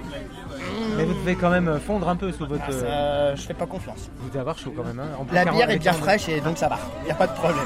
[0.96, 2.62] Mais vous devez quand même fondre un peu sous votre.
[2.68, 4.10] ah, ça, je fais pas confiance.
[4.20, 4.98] Vous devez avoir chaud quand même.
[5.00, 5.08] Hein.
[5.18, 6.78] En plus, La 40 bière est bien fraîche et donc ça va.
[7.02, 7.58] Il n'y a pas de problème.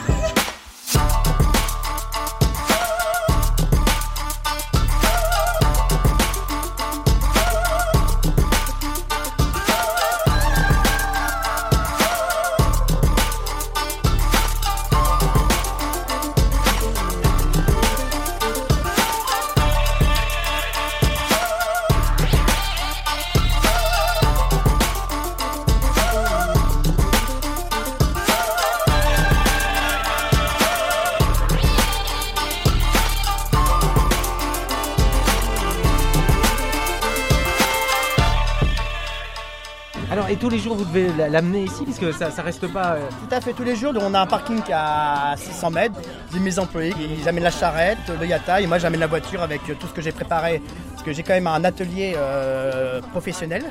[40.59, 42.94] Les jours vous devez la- l'amener ici parce que ça, ça reste pas.
[42.94, 45.94] euh, Tout à fait, tous les jours, on a un parking à 600 mètres.
[46.33, 49.61] J'ai mes employés, ils amènent la charrette, le yata, et moi j'amène la voiture avec
[49.71, 50.61] euh, tout ce que j'ai préparé.
[50.92, 53.64] Parce que j'ai quand même un atelier euh, professionnel.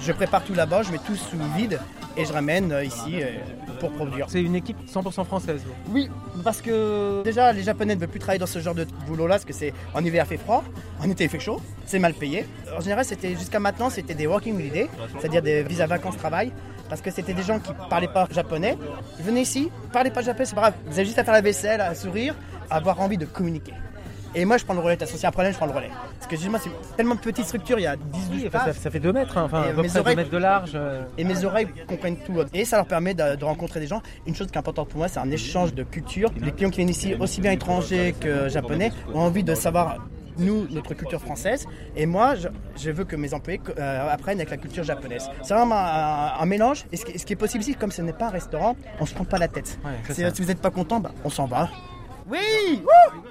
[0.00, 1.78] Je prépare tout là-bas, je mets tout sous vide
[2.16, 3.30] et je ramène euh, ici euh,
[3.80, 4.26] pour produire.
[4.28, 5.62] C'est une équipe 100% française.
[5.90, 6.08] Oui,
[6.44, 9.44] parce que déjà les Japonais ne veulent plus travailler dans ce genre de boulot-là parce
[9.44, 10.64] que c'est en hiver il fait froid,
[11.00, 12.46] en été il fait chaud, c'est mal payé.
[12.76, 16.52] En général, c'était jusqu'à maintenant c'était des working holiday, c'est-à-dire des visas vacances travail,
[16.88, 18.76] parce que c'était des gens qui parlaient pas japonais.
[19.18, 21.40] Ils venaient ici, parlaient pas japonais, c'est pas grave, vous avez juste à faire la
[21.40, 22.34] vaisselle, à sourire,
[22.70, 23.74] à avoir envie de communiquer.
[24.34, 25.88] Et moi je prends le relais, s'il y a un problème, je prends le relais.
[25.90, 28.72] Parce que excuse-moi, c'est tellement de petite structure, il y a 10 Oui, 12 enfin,
[28.72, 30.72] ça, fait 2 mètres, hein, enfin à peu mes près 2 oreilles- mètres de large.
[30.74, 31.02] euh.
[31.16, 32.34] et mes oreilles comprennent tout.
[32.52, 34.02] Et ça leur permet de, de rencontrer des gens.
[34.26, 36.30] Une chose qui est importante pour moi, c'est un échange de culture.
[36.40, 39.96] Les clients qui viennent ici, aussi bien étrangers que japonais, ont envie de savoir
[40.36, 41.66] nous, notre culture française.
[41.96, 45.28] Et moi, je, je veux que mes employés euh, apprennent avec la culture japonaise.
[45.42, 46.84] C'est vraiment un, un mélange.
[46.92, 49.06] Et ce qui, ce qui est possible ici, comme ce n'est pas un restaurant, on
[49.06, 49.78] se prend pas la tête.
[49.84, 51.68] Ouais, Si, si vous n'êtes pas content, bah, on s'en va.
[52.30, 52.82] Oui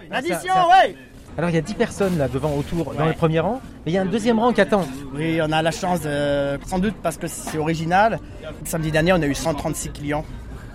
[0.09, 0.95] L'addition, ouais
[1.37, 3.95] Alors il y a 10 personnes là devant autour dans le premier rang, mais il
[3.95, 4.85] y a un deuxième rang qui attend.
[5.13, 8.19] Oui, on a la chance, de, sans doute parce que c'est original.
[8.63, 10.25] Samedi dernier, on a eu 136 clients.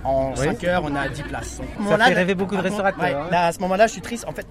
[0.05, 0.47] En Oui.
[0.47, 1.61] 5 heures, on a 10 places.
[1.89, 3.29] Ça fait rêver beaucoup de restaurateurs, ouais, hein.
[3.31, 4.25] là, à ce moment-là, je suis triste.
[4.27, 4.47] En fait,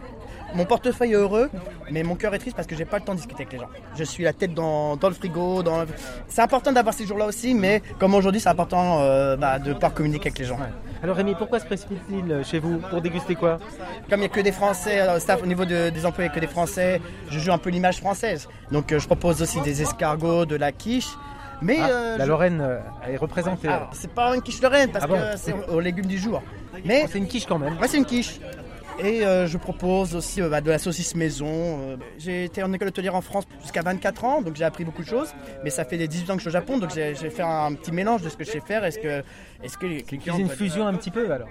[0.55, 1.49] mon portefeuille est heureux,
[1.91, 3.59] mais mon cœur est triste parce que j'ai pas le temps de discuter avec les
[3.59, 3.69] gens.
[3.97, 5.61] Je suis la tête dans, dans le frigo.
[5.61, 5.83] Dans...
[6.29, 9.93] C'est important d'avoir ces jours-là aussi, mais comme aujourd'hui, c'est important euh, bah, de pouvoir
[9.93, 10.57] communiquer avec les gens.
[11.03, 13.57] Alors Rémi, pourquoi se précipite-t-il euh, chez vous Pour déguster quoi
[14.09, 16.39] Comme il n'y a que des Français, euh, staff, au niveau de- des employés, que
[16.39, 18.47] des Français, je joue un peu l'image française.
[18.71, 21.09] Donc euh, je propose aussi des escargots, de la quiche.
[21.63, 22.79] Mais Ah, euh, La Lorraine euh,
[23.11, 23.67] est représentée.
[23.67, 26.41] Ah, c'est pas une quiche Lorraine parce Ah bon que c'est aux légumes du jour.
[26.85, 27.77] Mais Oh, c'est une quiche quand même.
[27.79, 28.39] Ouais, c'est une quiche.
[28.99, 31.47] Et euh, je propose aussi euh, bah, de la saucisse maison.
[31.49, 35.01] euh, j'ai été en école hôtelière en France jusqu'à 24 ans, donc j'ai appris beaucoup
[35.01, 35.29] de choses.
[35.63, 37.73] Mais ça fait des 18 ans que je suis au Japon, donc j'ai fait un
[37.73, 38.83] petit mélange de ce que je sais faire.
[39.01, 39.23] Que,
[39.63, 41.47] est-ce que les clients peuvent- fusion un petit peu alors.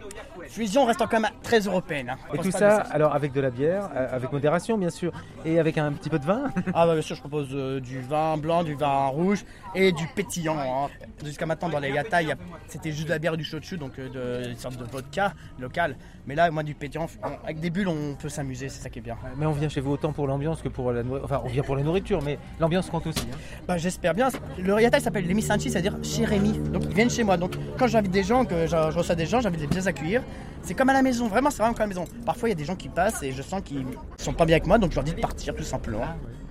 [0.48, 2.10] Fusion restant quand même très européenne.
[2.10, 2.16] hein.
[2.34, 5.12] Et tout ça, alors avec de la bière, euh, avec modération bien sûr,
[5.44, 6.50] et avec un petit peu de vin.
[6.74, 9.44] Ah bah bien sûr, je propose euh, du vin blanc, du vin rouge
[9.74, 10.56] et du pétillant.
[10.58, 10.88] hein.
[11.24, 12.36] Jusqu'à maintenant, dans les yatai, il y a-
[12.68, 15.32] c'était juste de la bière et du shochu, donc euh, de, une sorte de vodka
[15.58, 15.96] local.
[16.26, 18.98] Mais là, moi, du pétillant, on- avec des bulles, on peut s'amuser, c'est ça qui
[18.98, 19.16] est bien.
[19.36, 21.24] Mais on vient chez vous autant pour l'ambiance que pour la nourriture.
[21.24, 23.26] Enfin, on vient pour la nourriture, mais l'ambiance compte aussi.
[23.32, 23.36] hein.
[23.68, 24.28] Bah, j'espère bien.
[24.58, 26.58] Le yatai s'appelle Remi Sanchi, c'est-à-dire chez Rémi.
[26.58, 27.36] Donc ils viennent chez moi.
[27.36, 29.68] Donc quand j'invite des gens, que je, je reçois des gens, j'ai envie de les
[29.68, 30.22] bien accueillir.
[30.62, 32.04] C'est comme à la maison, vraiment, c'est vraiment comme à la maison.
[32.24, 33.84] Parfois, il y a des gens qui passent et je sens qu'ils
[34.18, 36.04] sont pas bien avec moi, donc je leur dis de partir tout simplement.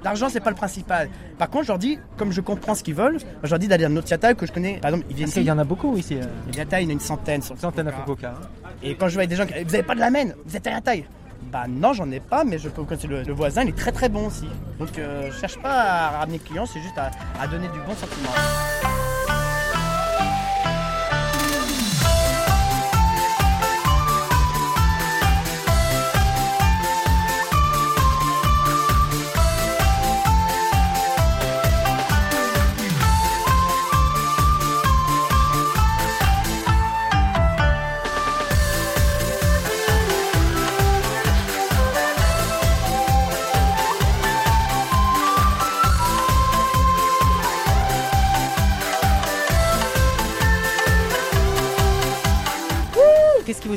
[0.03, 1.09] L'argent, c'est pas le principal.
[1.37, 3.85] Par contre, je leur dis, comme je comprends ce qu'ils veulent, je leur dis d'aller
[3.85, 4.77] à yatai que je connais.
[4.77, 5.47] Par exemple, ils viennent qu'il ici.
[5.47, 6.15] y en a beaucoup ici.
[6.15, 7.41] euh, il y en a une centaine.
[7.41, 8.29] Sur Une centaine à Fukuoka.
[8.29, 8.69] Hein.
[8.81, 10.65] Et quand je vois des gens qui vous avez pas de la mène, vous êtes
[10.67, 11.05] un yatai.
[11.51, 14.07] Bah non, j'en ai pas, mais je peux le, le voisin, il est très très
[14.09, 14.47] bon aussi.
[14.77, 17.93] Donc euh, je cherche pas à ramener clients, c'est juste à, à donner du bon
[17.95, 18.29] sentiment.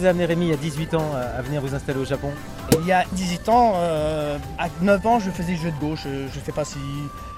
[0.03, 2.31] Vous a amené Rémi il y a 18 ans à venir vous installer au Japon
[2.81, 6.01] Il y a 18 ans, euh, à 9 ans, je faisais du jeu de gauche.
[6.05, 6.81] Je ne sais pas si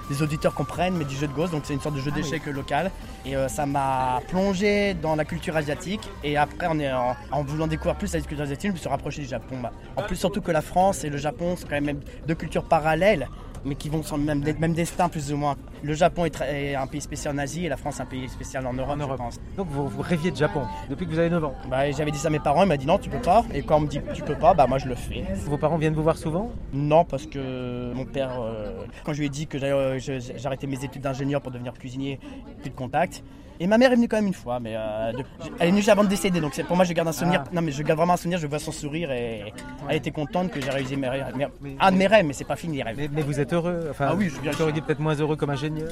[0.09, 2.47] les auditeurs comprennent, mais du jeu de gauche, donc c'est une sorte de jeu d'échecs
[2.47, 2.89] local.
[3.23, 6.09] Et euh, ça m'a plongé dans la culture asiatique.
[6.23, 9.21] Et après, en, en, en voulant découvrir plus la culture asiatique, je me suis rapproché
[9.21, 9.57] du Japon.
[9.61, 12.63] Bah, En plus, surtout que la France et le Japon sont quand même deux cultures
[12.63, 13.27] parallèles,
[13.65, 15.55] mais qui vont sur le même, même destin plus ou moins.
[15.83, 18.65] Le Japon est, est un pays spécial en Asie et la France un pays spécial
[18.65, 19.39] en Europe, je pense.
[19.57, 21.55] Donc vous, vous rêviez de Japon depuis que vous avez 9 ans.
[21.69, 23.43] Bah, J'avais dit ça à mes parents, ils m'ont dit non, tu peux pas.
[23.53, 25.23] Et quand on me dit tu peux pas, bah moi je le fais.
[25.45, 26.51] Vos parents viennent vous voir souvent?
[26.73, 29.99] Non, parce que mon père, euh, quand je lui ai dit que euh,
[30.37, 32.19] j'arrêtais mes études d'ingénieur pour devenir cuisinier,
[32.61, 33.23] plus de contact.
[33.59, 35.23] Et ma mère est venue quand même une fois, mais euh, de-
[35.59, 37.43] elle est venue juste avant de décéder, donc pour moi je garde un souvenir.
[37.45, 37.49] Ah.
[37.53, 38.37] Non, mais je garde vraiment un souvenir.
[38.39, 39.53] Je vois son sourire et
[39.89, 41.25] elle était contente que j'ai réalisé mes rêves.
[41.35, 42.95] mes- un de mes rêves, mais c'est pas fini les rêves.
[42.97, 45.49] mais, mais vous êtes heureux enfin, Ah oui, je suis dit peut-être moins heureux comme
[45.49, 45.89] ingénieur.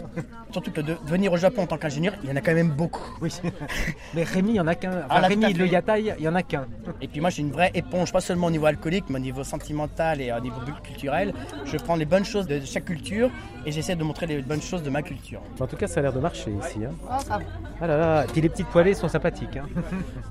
[0.51, 2.69] Surtout que de venir au Japon en tant qu'ingénieur, il y en a quand même
[2.69, 3.17] beaucoup.
[3.21, 3.31] Oui.
[4.13, 4.91] mais Rémi, il n'y en a qu'un.
[4.91, 6.65] Enfin, Ah, Rémi, le yatai, il n'y en a qu'un.
[7.01, 9.43] Et puis moi, suis une vraie éponge, pas seulement au niveau alcoolique, mais au niveau
[9.43, 11.33] sentimental et au niveau culturel.
[11.65, 13.29] Je prends les bonnes choses de chaque culture
[13.65, 15.41] et j'essaie de montrer les bonnes choses de ma culture.
[15.59, 16.79] En tout cas, ça a l'air de marcher ici.
[16.85, 16.91] hein.
[17.09, 17.43] Ah, ça va.
[17.81, 19.57] Ah les petites poêlées sont sympathiques.
[19.57, 19.65] hein.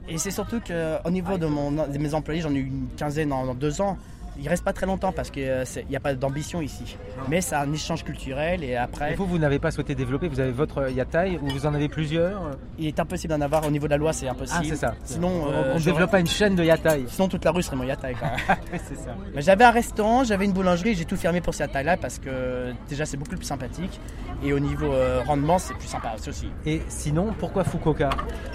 [0.08, 3.32] Et c'est surtout qu'au niveau de, mon, de mes employés, j'en ai eu une quinzaine
[3.32, 3.98] en deux ans.
[4.40, 6.96] Il reste pas très longtemps parce qu'il n'y a pas d'ambition ici.
[7.28, 9.12] Mais c'est un échange culturel et après.
[9.12, 11.88] Et vous, vous n'avez pas souhaité développer, vous avez votre yatai ou vous en avez
[11.88, 12.40] plusieurs
[12.78, 14.60] Il est impossible d'en avoir au niveau de la loi, c'est impossible.
[14.62, 14.94] Ah, c'est ça.
[15.04, 17.04] Sinon, on euh, ne développe pas une chaîne de yatai.
[17.08, 18.80] Sinon, toute la rue serait mon quand même.
[18.88, 19.14] c'est ça.
[19.34, 22.72] Mais j'avais un restaurant, j'avais une boulangerie, j'ai tout fermé pour ce yatai-là parce que
[22.88, 24.00] déjà c'est beaucoup plus sympathique
[24.44, 26.48] et au niveau euh, rendement c'est plus sympa aussi.
[26.66, 28.10] Et sinon, pourquoi Fukuoka?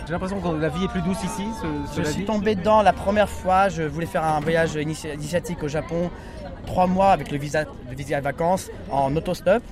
[0.05, 1.43] J'ai l'impression que la vie est plus douce ici.
[1.93, 5.61] ce- Je suis tombé dedans la première fois, je voulais faire un voyage initia- initiatique
[5.63, 5.76] au Japon,
[6.65, 9.63] trois mois avec le visa, le visa de vacances en autostop.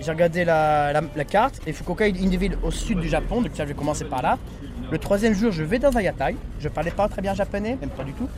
[0.00, 3.08] J'ai regardé la, la- la carte et Fukuoka est une des villes au sud du
[3.08, 4.38] Japon, donc ça je vais commencer par là.
[4.90, 7.90] Le troisième jour, je vais dans un yatai, je parlais pas très bien japonais, même
[7.90, 8.28] pas du tout.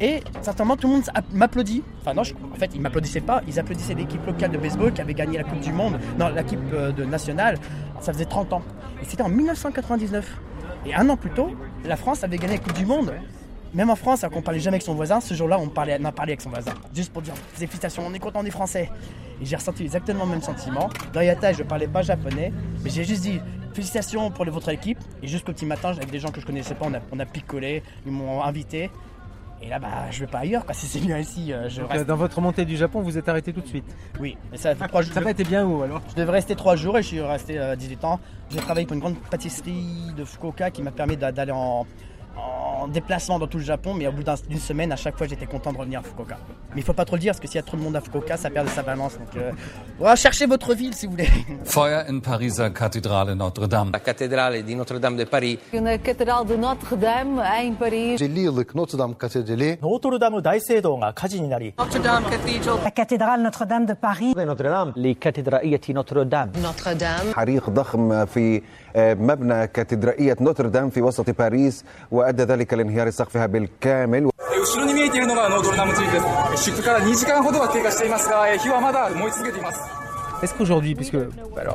[0.00, 1.84] Et certainement tout le monde app- m'applaudit.
[2.00, 5.12] Enfin non, en fait ils m'applaudissaient pas, ils applaudissaient l'équipe locale de baseball qui avait
[5.14, 7.56] gagné la Coupe du Monde, non l'équipe euh, de nationale,
[8.00, 8.62] ça faisait 30 ans.
[9.02, 10.38] Et c'était en 1999.
[10.86, 11.50] Et un an plus tôt,
[11.84, 13.12] la France avait gagné la Coupe du Monde.
[13.74, 16.04] Même en France, alors qu'on parlait jamais avec son voisin, ce jour-là, on, parlait, on
[16.04, 16.72] a parlé avec son voisin.
[16.94, 18.90] Juste pour dire, félicitations, on est content des Français.
[19.40, 20.88] Et j'ai ressenti exactement le même sentiment.
[21.12, 22.52] Dans Yatai, je parlais pas japonais,
[22.84, 23.40] mais j'ai juste dit,
[23.72, 24.98] félicitations pour votre équipe.
[25.22, 27.24] Et jusqu'au petit matin, avec des gens que je connaissais pas, on a, on a
[27.24, 28.90] picolé, ils m'ont invité.
[29.64, 30.74] Et là, bah, je vais pas ailleurs, quoi.
[30.74, 32.06] Si c'est bien ici, euh, je Donc, euh, reste.
[32.06, 33.84] Dans votre montée du Japon, vous êtes arrêté tout de suite.
[34.20, 35.14] Oui, mais ça fait trois jours.
[35.14, 36.02] Ça n'a pas été bien où alors?
[36.10, 38.18] Je devais rester 3 jours et je suis resté euh, 18 ans.
[38.50, 41.86] J'ai travaillé pour une grande pâtisserie de Fukuoka qui m'a permis d'a- d'aller en,
[42.36, 45.46] en déplacement dans tout le Japon, mais au bout d'une semaine, à chaque fois, j'étais
[45.46, 46.36] content de revenir à Fukuoka.
[46.74, 47.96] Mais il faut pas trop le dire, parce que s'il y a trop de monde
[47.96, 49.18] à Fukuoka, ça perd de sa balance.
[49.18, 49.52] Donc, euh,
[49.98, 51.28] voilà, cherchez votre ville si vous voulez.
[51.64, 53.90] Feuer in Pariser Kathedrale Notre-Dame.
[53.92, 55.58] La cathédrale de Notre-Dame de Paris.
[55.72, 58.16] Une cathédrale de Notre-Dame à Paris.
[58.18, 59.74] Notre-Dame cathédrale.
[61.78, 64.34] Notre-Dame La cathédrale Notre-Dame de Paris.
[64.36, 64.92] Notre-Dame.
[64.96, 66.50] Les cathédrales Notre-Dame?
[66.60, 67.32] Notre-Dame.
[68.96, 74.30] آه، مبنى كاتدرائية نوتردام في وسط باريس وأدى ذلك لانهيار سقفها بالكامل.
[80.42, 81.16] Est-ce qu'aujourd'hui, puisque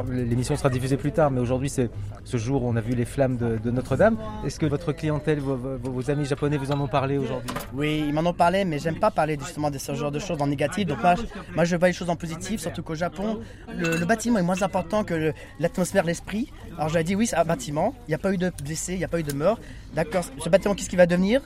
[0.09, 1.89] l'émission sera diffusée plus tard, mais aujourd'hui c'est
[2.25, 6.11] ce jour où on a vu les flammes de, Notre-Dame, est-ce que votre clientèle, vos,
[6.11, 7.49] amis japonais vous en ont parlé aujourd'hui?
[7.73, 10.41] Oui, ils m'en ont parlé, mais j'aime pas parler justement de ce genre de choses
[10.41, 10.85] en négatif.
[10.85, 13.39] Donc moi, je- vois les choses en positif, surtout qu'au Japon,
[13.77, 16.51] le, bâtiment est moins important que l'atmosphère, l'esprit.
[16.77, 18.99] Alors j'avais dit oui, c'est un bâtiment, il n'y a pas eu de blessés, il
[18.99, 19.59] n'y a pas eu de morts.
[19.93, 21.41] D'accord, ce bâtiment, qu'est-ce qu'il va devenir?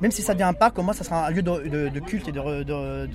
[0.00, 2.32] Même si ça devient un parc, au moins ça sera un lieu de, culte et
[2.32, 3.08] de-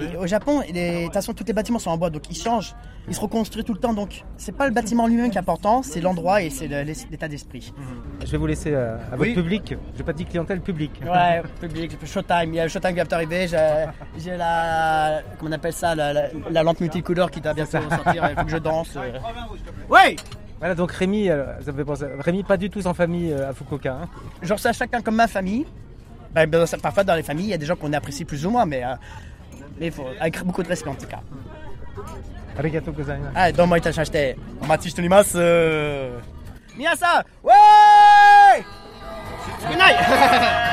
[0.00, 2.36] Et au Japon, les- de toute façon, tous les bâtiments sont en bois, donc ils
[2.36, 2.74] changent,
[3.08, 3.92] ils se reconstruisent tout le temps.
[3.94, 7.72] Donc c'est pas le bâtiment lui-même qui est important, c'est l'endroit et c'est l'état d'esprit.
[8.24, 9.34] Je vais vous laisser à, à votre Oui.
[9.34, 9.74] public.
[9.94, 11.00] Je n'ai pas dit clientèle, public.
[11.04, 12.48] Ouais, public, Showtime.
[12.48, 13.48] Il y a le Showtime qui vient d'arriver.
[13.48, 13.84] J'ai,
[14.18, 15.20] j'ai la.
[15.38, 18.28] Comment on appelle ça La, la, la lampe multicouleur qui doit bientôt sortir.
[18.30, 18.96] Il faut que je danse.
[18.96, 19.12] euh.
[19.88, 20.16] Ouais
[20.58, 22.04] Voilà, donc Rémi, euh, ça me fait penser.
[22.18, 23.92] Rémi, pas du tout en famille euh, à Fukuoka.
[24.02, 24.08] hein.
[24.42, 25.66] Je reçois chacun comme ma famille.
[26.34, 28.44] Ben, ben, ça- parfois, dans les familles, il y a des gens qu'on apprécie plus
[28.44, 28.84] ou moins, mais.
[28.84, 28.94] euh,
[29.80, 31.20] mais faut, avec beaucoup de respect en tout cas.
[32.58, 33.32] Arigato gozaimasu.
[33.34, 34.36] Ah, dans moi, il t'a acheté.
[34.66, 35.34] Matish Tunimas.
[36.76, 37.24] Miyasa!
[37.42, 38.64] Ouais!
[39.68, 39.96] Good night!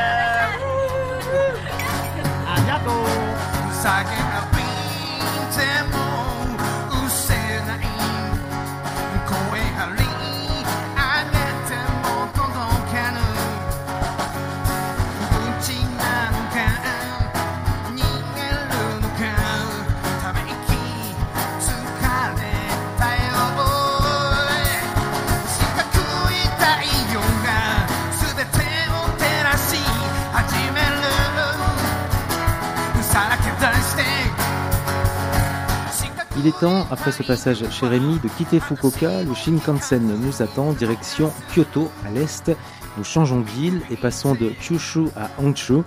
[36.46, 39.24] Il est temps, après ce passage chez Rémi, de quitter Fukuoka.
[39.24, 42.56] Le Shinkansen nous attend, direction Kyoto, à l'est.
[43.00, 45.82] Nous changeons de ville et passons de Kyushu à Honshu.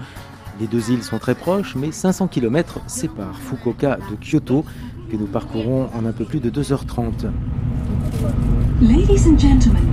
[0.58, 4.64] Les deux îles sont très proches, mais 500 km séparent Fukuoka de Kyoto,
[5.08, 7.30] que nous parcourons en un peu plus de 2h30.
[8.82, 9.86] Ladies and gentlemen,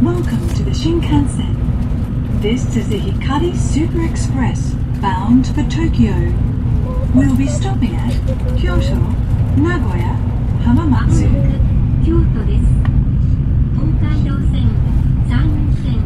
[0.00, 1.56] welcome to the Shinkansen.
[2.40, 4.70] This is the Hikari Super Express
[5.02, 6.14] bound for Tokyo.
[7.12, 8.14] We'll be stopping at
[8.56, 9.00] Kyoto,
[9.57, 10.15] Nagoya,
[10.65, 11.27] Hamamatsu.
[12.03, 12.65] 京都です
[13.75, 14.65] 東海道線
[15.29, 16.01] 山陰線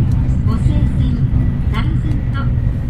[0.45, 1.15] 五西線
[1.71, 2.35] 奈良線と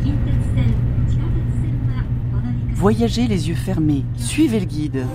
[0.03, 0.73] 近鉄線
[1.07, 2.03] 地下鉄線は
[2.33, 5.05] お乗りください Voyagez les yeux fermés, suivez le guide.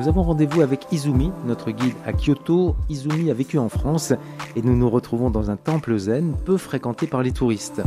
[0.00, 2.74] Nous avons rendez-vous avec Izumi, notre guide à Kyoto.
[2.88, 4.14] Izumi a vécu en France
[4.56, 7.82] et nous nous retrouvons dans un temple zen peu fréquenté par les touristes.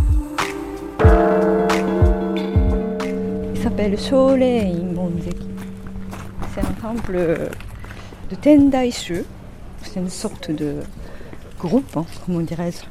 [3.55, 5.47] Il s'appelle Shorein Bonzeki.
[6.53, 7.14] C'est un temple
[8.30, 9.24] de Tendai-shu.
[9.82, 10.82] C'est une sorte de
[11.59, 12.86] groupe, hein, comment dirais-je.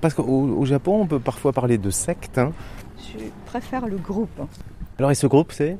[0.00, 2.38] Parce qu'au au Japon, on peut parfois parler de secte.
[2.38, 2.52] hein.
[2.96, 4.40] Je préfère le groupe.
[4.98, 5.76] Alors, et ce groupe, c'est?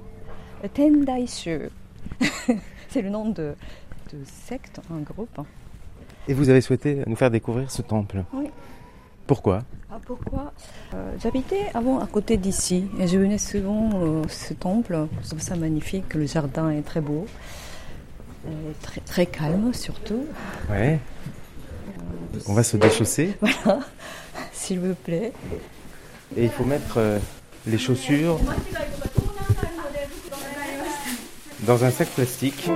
[0.74, 1.70] Tendaishu.
[2.88, 3.54] c'est le nom de,
[4.12, 5.38] de secte, un groupe.
[6.28, 8.24] Et vous avez souhaité nous faire découvrir ce temple.
[8.32, 8.48] Oui.
[9.26, 9.60] Pourquoi?
[9.90, 10.52] Ah, pourquoi?
[10.94, 15.06] Euh, J'habitais avant à côté d'ici et je venais souvent euh, ce temple.
[15.22, 16.14] Je trouve ça magnifique.
[16.14, 17.26] Le jardin est très beau,
[18.46, 20.24] Euh, très, très calme surtout.
[20.70, 20.98] Ouais.
[22.46, 23.36] On va se déchausser.
[23.42, 23.80] Voilà,
[24.52, 25.32] s'il vous plaît.
[26.36, 27.18] Et il faut mettre euh,
[27.66, 28.38] les chaussures
[31.68, 32.66] dans un sac plastique.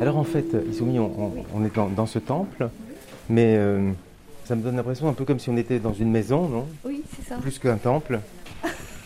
[0.00, 2.68] Alors en fait, Izumi, on, on- on est dans, dans ce temple,
[3.30, 3.90] mais euh,
[4.44, 6.66] ça me donne l'impression un peu comme si on était dans une maison, non?
[6.84, 7.36] Oui, c'est ça.
[7.36, 8.18] Plus qu'un temple,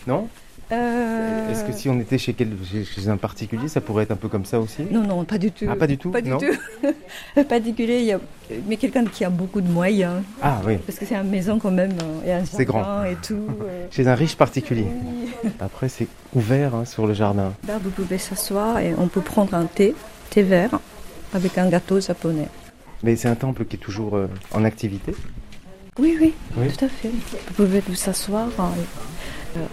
[0.07, 0.29] non
[0.73, 4.17] Euh, Est-ce que si on était chez, quel- chez- un particulier, ça pourrait être un
[4.17, 5.65] peu comme ça aussi Non, non, pas du tout.
[5.71, 7.43] Ah, pas du tout Pas du non tout.
[7.49, 8.19] particulier, il y a...
[8.67, 10.23] mais quelqu'un qui a beaucoup de moyens.
[10.43, 12.67] Ah oui, Parce que c'est une maison quand même, euh, il y a un C'est
[12.67, 13.05] jardin grand.
[13.05, 13.47] et tout.
[13.63, 13.87] euh.
[13.93, 14.87] chez un riche particulier.
[15.45, 15.51] Oui.
[15.61, 17.53] Après, c'est ouvert hein, sur le jardin.
[17.69, 19.95] Là, vous pouvez s'asseoir et on peut prendre un thé,
[20.31, 20.81] thé vert,
[21.33, 22.49] avec un gâteau japonais.
[23.05, 25.15] Mais c'est un temple qui est toujours euh, en activité.
[26.01, 26.67] Oui, oui, Oui.
[26.77, 27.09] tout à fait.
[27.09, 28.63] Vous pouvez vous s'asseoir, euh,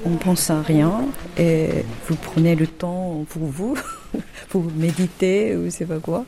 [0.05, 1.01] on ne pense à rien
[1.38, 1.69] et
[2.07, 3.75] vous prenez le temps pour vous,
[4.49, 6.25] pour méditer ou je sais pas quoi.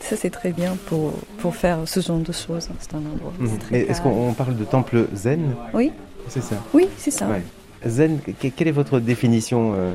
[0.00, 2.68] Ça, c'est très bien pour, pour faire ce genre de choses.
[2.80, 3.32] C'est un endroit.
[3.38, 3.50] Mhm.
[3.70, 5.90] c'est est-ce qu'on on parle de temple zen Oui,
[6.28, 6.56] C'est ça.
[6.74, 7.26] oui, c'est ça.
[7.28, 7.42] Ouais.
[7.86, 9.94] Zen, que- quelle est votre définition euh,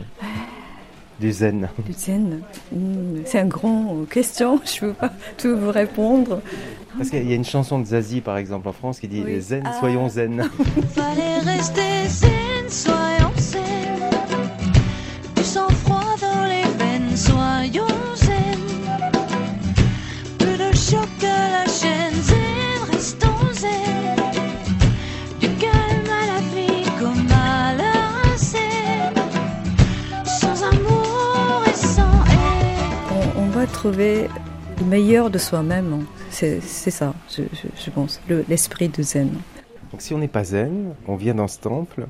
[1.22, 2.42] du zen Du zen,
[2.74, 6.42] hmm, c'est une grande question, je ne peux pas tout vous répondre.
[6.98, 9.40] Parce qu'il y a une chanson de Zazie, par exemple, en France, qui dit Oui.
[9.40, 9.80] Zen, Ah.
[9.80, 10.50] soyons zen.
[10.94, 13.62] Fallait rester zen, soyons zen.
[33.86, 34.28] Trouver
[34.80, 36.06] le meilleur de soi-même.
[36.30, 39.30] C'est c'est ça, je, je- je pense, le- l'esprit de zen.
[39.92, 42.06] Donc si on n'est pas zen, on vient dans ce temple,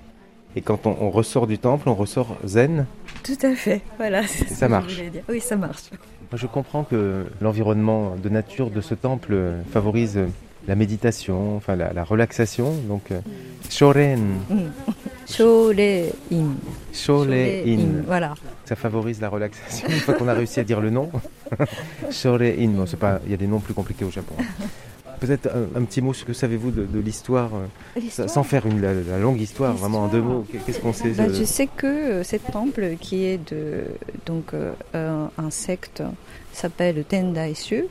[0.57, 2.85] et quand on, on ressort du temple, on ressort zen.
[3.23, 4.23] Tout à fait, voilà.
[4.27, 4.95] ça que je marche.
[4.97, 5.23] dire.
[5.29, 5.89] Oui, ça marche.
[6.29, 9.33] Moi, je comprends que l'environnement de nature de ce temple
[9.71, 10.19] favorise
[10.67, 12.73] la méditation, enfin la, la relaxation.
[12.87, 13.19] Donc, euh,
[13.69, 14.55] shoren, Mm.
[15.29, 16.55] Shore-in.
[16.93, 18.03] Shore-in.
[18.05, 18.33] Voilà.
[18.65, 19.87] Ça favorise la relaxation.
[19.87, 21.09] Une fois qu'on a réussi à dire le nom,
[22.11, 22.67] Shore-in.
[22.69, 24.35] Bon, c'est pas, il y a des noms plus compliqués au Japon.
[25.19, 28.65] Peut-être un, un petit mot, ce que savez-vous de, de l'histoire, euh, L'histoire sans faire
[28.65, 30.45] une, la, la longue histoire, vraiment en deux mots.
[30.65, 33.83] Qu'est-ce qu'on sait Bah, euh, je sais que euh, cet temple qui est de
[34.25, 36.01] donc euh, un, un secte
[36.53, 37.85] s'appelle Tendaishu.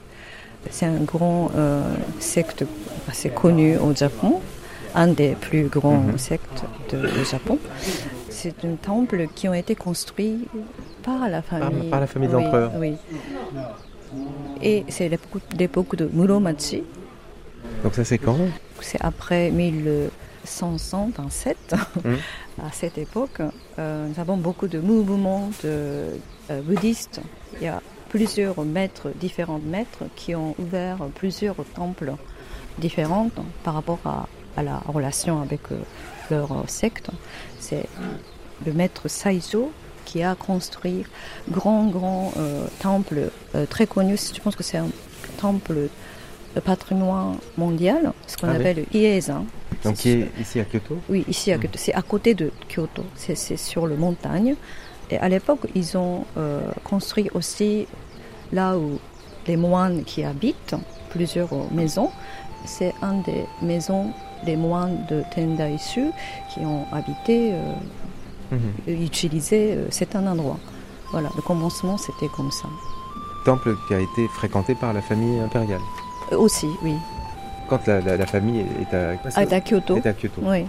[0.71, 1.83] C'est un grand euh,
[2.19, 2.65] secte
[3.09, 4.41] assez connu au Japon,
[4.95, 6.19] un des plus grands Mhm.
[6.19, 7.59] sectes de, du Japon.
[8.29, 10.47] C'est un temple qui ont été construits
[11.03, 11.91] par la famille.
[11.91, 12.73] par la famille Oui, d'empereurs.
[12.77, 12.95] Oui.
[14.63, 15.11] Et c'est
[15.59, 16.83] l'époque de Muromachi.
[17.83, 18.37] Donc ça c'est quand?
[18.81, 21.75] C'est après 1127.
[22.05, 22.17] Mhm.
[22.63, 23.41] À cette époque,
[23.79, 26.09] euh, nous avons beaucoup de mouvements de,
[26.51, 27.21] euh, bouddhistes.
[27.59, 27.81] Il y a
[28.11, 32.13] plusieurs maîtres, différents maîtres, qui ont ouvert plusieurs temples
[32.79, 33.31] différents
[33.65, 35.79] par rapport à, à la relation avec euh,
[36.31, 37.09] leur secte.
[37.59, 37.87] C'est
[38.67, 39.73] le maître Saijo
[40.05, 41.05] qui a construit
[41.51, 44.17] grand, grand euh, temple euh, très connu.
[44.35, 44.89] Je pense que c'est un
[45.39, 45.89] temple
[46.57, 48.57] de patrimoine mondial, ce qu'on Ah oui.
[48.61, 49.47] appelle Iezan.
[49.85, 50.99] Donc qui est ici à Kyoto?
[51.09, 51.79] Oui, ici, à Kyoto.
[51.79, 54.57] c'est à côté de Kyoto, c'est c'est sur le montagne.
[55.11, 57.87] Et à l'époque, ils ont euh, construit aussi
[58.53, 58.99] là où
[59.47, 60.75] les moines qui habitent,
[61.11, 62.11] plusieurs maisons.
[62.65, 64.13] C'est un des maisons
[64.45, 66.11] des moines de Tendaishu
[66.53, 67.73] qui ont habité, euh,
[68.53, 68.95] Mhm.
[69.05, 70.59] utilisé euh, cet un endroit.
[71.13, 72.67] Voilà, le commencement c'était comme ça.
[73.45, 75.81] Temple qui a été fréquenté par la famille impériale.
[76.33, 76.95] Aussi, oui.
[77.69, 79.97] Quand la, la- la famille est à, est à Kyoto.
[79.97, 80.41] est à Kyoto.
[80.45, 80.67] Oui.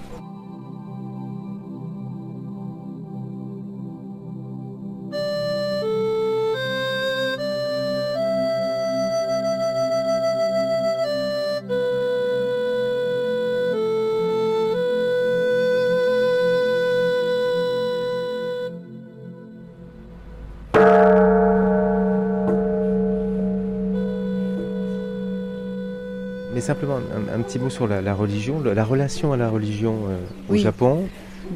[26.54, 29.50] Mais simplement un, un petit mot sur la, la religion, la, la relation à la
[29.50, 30.18] religion euh,
[30.50, 30.60] au Oui.
[30.60, 31.04] Japon.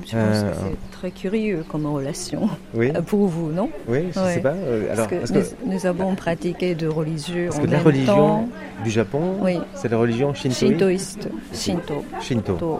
[0.06, 2.92] Je pense Euh, que c'est très curieux comme relation Oui.
[2.96, 3.70] euh, pour vous, non?
[3.88, 6.88] Oui, je sais pas, euh, alors, parce que, parce que- nous, nous avons pratiqué de
[6.88, 8.50] religieux Parce en que la religion temps.
[8.84, 9.58] du Japon, Oui.
[9.74, 10.68] c'est la religion shintoïste.
[10.70, 11.30] Shintoïste.
[11.54, 12.06] Shinto.
[12.22, 12.54] Shinto.
[12.56, 12.80] To.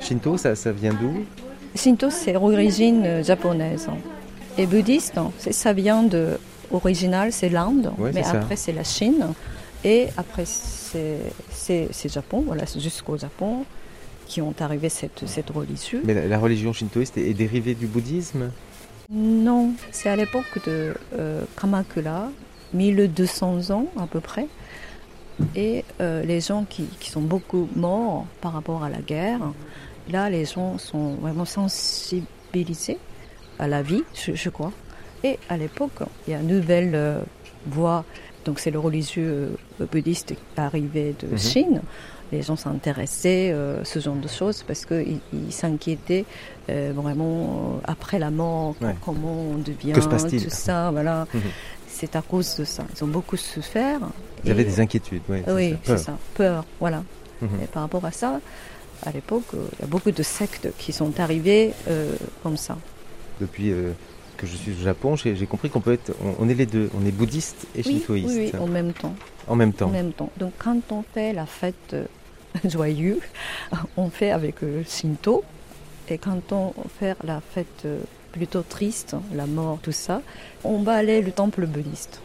[0.00, 1.24] Shinto, ça, ça vient d'où?
[1.76, 3.88] Shinto, c'est l'origine euh, japonaise.
[4.58, 6.30] Et bouddhiste, ça vient de
[6.72, 8.30] original, c'est l'Inde, Ouais, mais ça.
[8.40, 9.26] après c'est la Chine,
[9.86, 13.64] et après c'est Japon, voilà, jusqu'au Japon
[14.26, 16.00] qui ont arrivé cette, cette religion.
[16.04, 18.50] Mais la, la religion shintoïste est, est dérivée du bouddhisme?
[19.08, 22.30] Non, c'est à l'époque de euh, Kamakura,
[22.74, 24.48] 1200 ans à peu près.
[25.54, 29.40] Et euh, les gens qui, qui sont beaucoup morts par rapport à la guerre,
[30.08, 32.98] là les gens sont vraiment sensibilisés
[33.60, 34.72] à la vie, je, je crois.
[35.22, 37.20] Et à l'époque, il y a une nouvelle euh,
[37.66, 38.04] voie,
[38.44, 41.38] donc c'est le religieux euh, bouddhiste arrivé de Mhm.
[41.38, 41.80] Chine.
[42.32, 46.24] Les gens s'intéressaient à ce genre de choses parce qu'ils ils s'inquiétaient
[46.68, 48.96] euh, vraiment euh, après la mort, Ouais.
[49.04, 51.26] comment on devient, Que tout ça, voilà.
[51.32, 51.40] Mhm.
[51.88, 52.84] C'est à cause de ça.
[52.96, 54.00] Ils ont beaucoup souffert.
[54.44, 56.18] Avez Et- des inquiétudes, ouais, oui, ça, c'est ça.
[56.34, 57.02] Peur, voilà.
[57.40, 57.48] Mhm.
[57.62, 58.40] Et par rapport à ça,
[59.04, 62.10] à l'époque, euh, il y a beaucoup de sectes qui sont arrivées euh,
[62.42, 62.76] comme ça.
[63.40, 63.92] Depuis euh,
[64.36, 66.90] que je suis au Japon, j'ai compris qu'on peut être, on, on est les deux,
[67.00, 68.28] on est bouddhiste et Oui, shintoïste.
[68.36, 69.14] oui, oui, en même temps.
[69.48, 69.86] En même temps.
[69.86, 70.30] En même temps.
[70.38, 72.04] Donc quand on fait la fête euh,
[72.64, 73.18] joyeuse,
[73.96, 75.44] on fait avec le Shinto.
[76.08, 77.98] Et quand on fait la fête euh,
[78.32, 80.22] plutôt triste, la mort, tout ça,
[80.62, 82.20] on va aller au temple bouddhiste.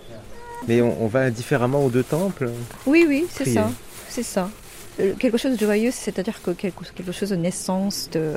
[0.67, 2.51] Mais on, on va différemment aux deux temples?
[2.85, 3.71] Oui, oui, c'est ça.
[4.07, 4.49] C'est ça.
[4.99, 8.33] Euh, Quelque chose de joyeux, c'est-à-dire que quelque, quelque chose de naissance de,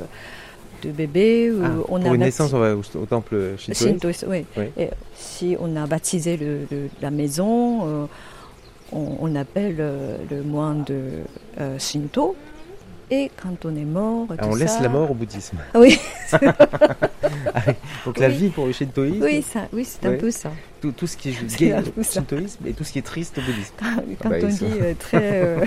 [0.85, 1.53] de bébé.
[1.62, 4.45] Ah, on Pour a une naissance, on va au, au temple shintoïste Shintoïste, oui.
[4.57, 4.64] Oui.
[4.78, 8.07] Et si on a baptisé le- le- la maison, euh,
[8.93, 11.01] on, on appelle euh, le moine de
[11.61, 12.37] euh, Shinto.
[13.11, 15.59] Et quand on est mort, Ah, tout on laisse ça- la mort au bouddhisme.
[15.75, 15.99] Oui.
[17.57, 17.61] Ah.
[18.05, 18.35] Donc la Oui.
[18.35, 19.23] vie pour le shintoïsme.
[19.23, 20.51] Oui, ça- oui, c'est un peu ça.
[20.81, 23.41] Tout, tout ce qui est un au shintoïsme et tout ce qui est triste au
[23.43, 23.73] bouddhisme.
[23.79, 23.87] Quand
[24.25, 25.65] Ah bah, on dit euh, très euh,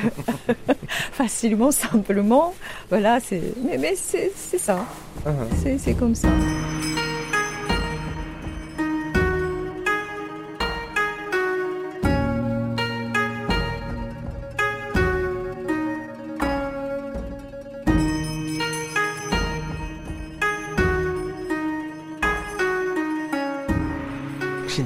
[1.12, 2.54] facilement, simplement,
[2.90, 3.42] voilà, c'est.
[3.66, 4.86] Mais, mais c'est ça.
[5.64, 6.28] C'est- C'est comme ça.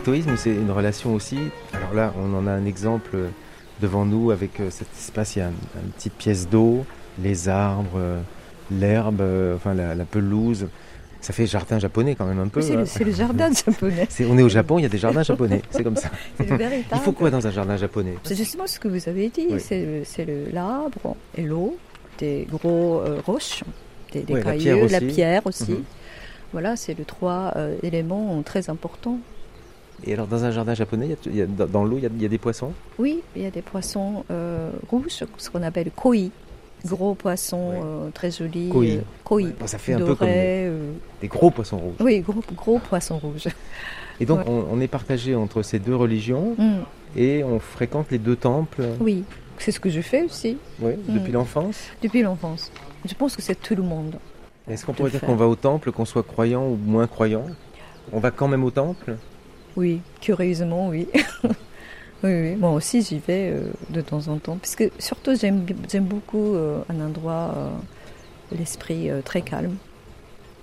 [0.02, 1.38] Shintoïsme, c'est une relation aussi.
[1.76, 3.18] Alors là, on en a un exemple
[3.82, 5.36] devant nous avec euh, cet espace.
[5.36, 6.86] Il y a un- une petite pièce d'eau,
[7.22, 8.20] les arbres, euh,
[8.72, 10.66] l'herbe, euh, enfin la, la pelouse.
[11.20, 12.62] Ça fait jardin japonais quand même un peu.
[12.62, 12.80] C'est hein.
[12.80, 14.08] le, c'est le jardin japonais.
[14.28, 15.62] On est au Japon, il y a des jardins japonais.
[15.70, 16.10] C'est comme ça.
[16.40, 16.46] Le.
[16.94, 18.16] Il faut quoi dans un jardin japonais?
[18.24, 19.46] C'est justement ce que vous avez dit.
[19.52, 19.60] Oui.
[19.60, 21.78] C'est le- le- l'arbre et l'eau,
[22.18, 23.64] des gros euh, roches,
[24.14, 25.74] des, des la cailloux, la pierre aussi.
[25.74, 25.84] Mhm.
[26.54, 29.20] Voilà, c'est les trois euh, éléments très importants.
[30.06, 32.22] Et alors dans un jardin japonais, il y a- dans l'eau, il y, a, il
[32.22, 32.72] y a des poissons?
[32.98, 36.16] Oui, il y a des poissons euh, rouges, ce qu'on appelle koi.
[36.86, 38.70] Gros poissons euh, très jolis.
[38.70, 38.86] Koi.
[38.86, 39.42] euh, koi.
[39.60, 41.94] Bon, ça fait un peu comme des- gros poissons rouges.
[42.00, 43.48] Oui, gros, gros poissons rouges.
[44.20, 44.46] Et donc Ouais.
[44.48, 46.80] on, on est partagé entre ces deux religions Mm.
[47.16, 48.84] et on fréquente les deux temples.
[49.00, 49.24] Oui,
[49.60, 50.58] c'est ce que je fais aussi.
[50.80, 51.36] Oui, depuis Mm.
[51.36, 51.78] l'enfance?
[52.02, 52.72] Depuis l'enfance.
[53.06, 54.16] Je pense que c'est tout le monde.
[54.68, 57.46] Est-ce qu'on pourrait dire qu'on va au temple, qu'on soit croyant ou moins croyant?
[58.12, 59.16] On va quand même au temple?
[59.78, 61.08] Oui, curieusement, oui.
[61.44, 61.52] oui,
[62.24, 62.56] oui.
[62.56, 64.58] Moi aussi, j'y vais euh, de temps en temps.
[64.58, 65.64] Parce que surtout, j'aime
[66.06, 67.70] beaucoup euh, un endroit, euh,
[68.58, 69.76] l'esprit très calme.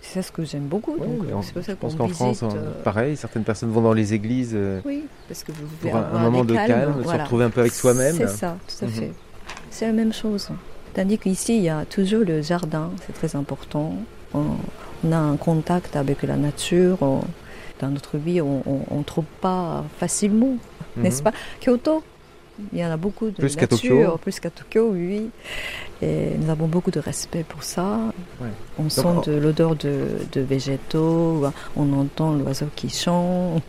[0.01, 0.95] C'est ça ce que j'aime beaucoup.
[0.97, 2.55] Ouais, donc, mais en- c'est pour ça je pense qu'en France, hein,
[2.85, 6.55] pareil, certaines personnes vont dans les églises Oui, parce que vous pour un, moment de
[6.55, 8.15] calme, se retrouver un peu avec soi-même.
[8.15, 8.93] C'est ça, tout à Mhm.
[8.95, 9.13] fait.
[9.71, 10.49] C'est la même chose.
[10.95, 13.95] Tandis qu'ici, il y a toujours le jardin, c'est très important.
[14.35, 14.45] On,
[15.05, 16.99] on a un contact avec la nature.
[17.03, 17.23] on-
[17.81, 20.57] dans notre vie, on ne trouve pas facilement,
[20.97, 21.03] Mhm.
[21.03, 21.33] n'est-ce pas?
[21.61, 22.03] Kyoto,
[22.73, 24.19] il y en a beaucoup de Plus qu'à Tokyo.
[24.21, 25.31] plus qu'à Tokyo, oui.
[26.03, 27.99] Et nous avons beaucoup de respect pour ça.
[28.41, 28.49] Ouais.
[28.79, 31.45] On Donc, sent en- de l'odeur de, de végétaux,
[31.77, 33.63] on entend l'oiseau qui chante.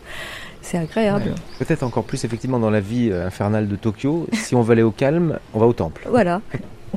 [0.62, 1.30] C'est agréable.
[1.30, 1.66] Ouais.
[1.66, 4.28] Peut-être encore plus effectivement dans la vie euh, infernale de Tokyo.
[4.34, 6.06] si on veut aller au calme, on va au temple.
[6.10, 6.42] Voilà,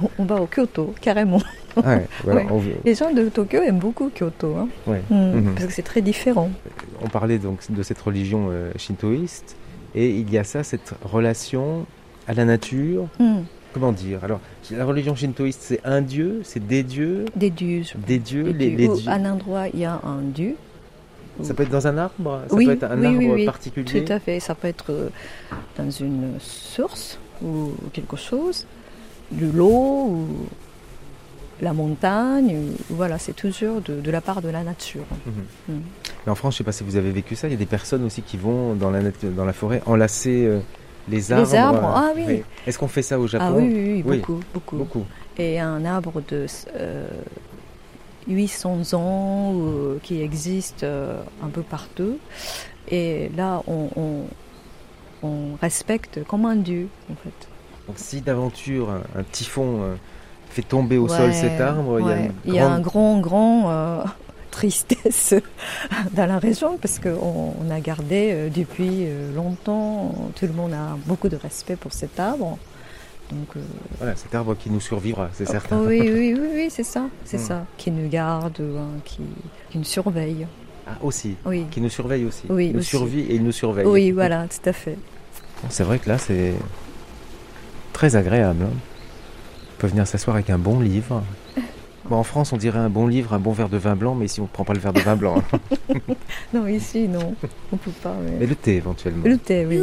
[0.03, 1.41] on, on va au Kyoto, carrément.
[1.77, 2.47] Ouais, voilà, Ouais.
[2.51, 4.69] on Les gens de Tokyo aiment beaucoup Kyoto, hein.
[4.87, 5.03] Ouais.
[5.11, 5.55] Mm, Mhm.
[5.55, 6.51] parce que c'est très différent.
[7.03, 9.57] On parlait donc de cette religion euh, shintoïste
[9.95, 11.87] et il y a ça, cette relation
[12.29, 13.07] à la nature.
[13.19, 13.41] Mm.
[13.75, 14.19] Comment dire?
[14.23, 17.83] Alors, la religion shintoïste, c'est un dieu, c'est des dieux, Des dieux.
[18.07, 18.77] des dieux, Des les, dieux.
[18.77, 19.09] les Où dieux.
[19.11, 20.57] À un endroit, il y a un dieu.
[21.43, 23.45] Ça peut être dans un arbre, ça oui, peut être un oui, arbre oui, oui,
[23.47, 24.05] particulier?
[24.05, 24.39] Tout à fait.
[24.39, 25.09] Ça peut être euh,
[25.79, 28.67] dans une source ou quelque chose.
[29.33, 29.71] de l'eau
[30.11, 30.27] ou
[31.63, 32.73] la montagne.
[32.91, 35.05] Voilà, c'est toujours de, de la part de la nature.
[35.27, 35.77] Mhm.
[35.77, 35.81] Mm.
[36.27, 37.67] Mais en France, je sais pas si vous avez vécu ça, il y a des
[37.67, 40.61] personnes aussi qui vont dans la, nat- dans la forêt enlacer euh,
[41.09, 41.55] les arbres.
[41.57, 42.43] arbres, euh, ah oui.
[42.67, 43.47] Est-ce qu'on fait ça au Japon?
[43.49, 44.77] Ah oui, oui, oui, beaucoup, beaucoup.
[44.77, 45.05] Beaucoup.
[45.39, 46.47] Et un arbre de
[46.77, 47.09] euh,
[48.29, 52.19] 800 ans euh, qui existe euh, un peu partout.
[52.89, 54.25] Et là, on, on-
[55.25, 57.49] on respecte comme un dieu, en fait.
[57.87, 59.95] Donc si d'aventure un, un typhon euh,
[60.53, 63.19] fait tomber au Ouais, sol cet arbre, il y a Il y a un grand,
[63.21, 64.05] grand euh,
[64.51, 65.35] tristesse
[66.13, 70.73] dans la région parce qu'on on a gardé euh, depuis euh, longtemps, tout le monde
[70.73, 72.59] a beaucoup de respect pour cet arbre.
[73.31, 73.61] Donc, euh,
[73.99, 75.79] Voilà, cet arbre qui nous survivra, c'est certain.
[75.81, 77.47] Oh, oui, oui, oui, oui, c'est ça, c'est Hmm.
[77.47, 79.21] ça, qui nous garde, hein, qui,
[79.71, 80.47] qui nous surveille.
[80.87, 81.37] Ah, aussi.
[81.47, 81.65] Oui.
[81.71, 82.43] Qui nous surveille aussi.
[82.51, 82.89] Oui, il nous aussi.
[82.91, 83.87] survit et il nous surveille.
[83.87, 84.99] Oui, voilà, tout à fait.
[85.71, 86.53] C'est vrai que là, c'est
[87.95, 88.65] très agréable.
[88.65, 88.77] hein.
[89.83, 91.23] On peut venir s'asseoir avec un bon livre.
[92.05, 94.27] Bon, en France, on dirait un bon livre, un bon verre de vin blanc, mais
[94.27, 95.37] ici, on ne prend pas le verre de vin blanc.
[95.39, 95.99] hein.
[96.53, 97.35] Non, ici, non,
[97.73, 98.15] on peut pas.
[98.21, 99.23] mais- mais le thé, éventuellement.
[99.25, 99.79] Le thé, oui.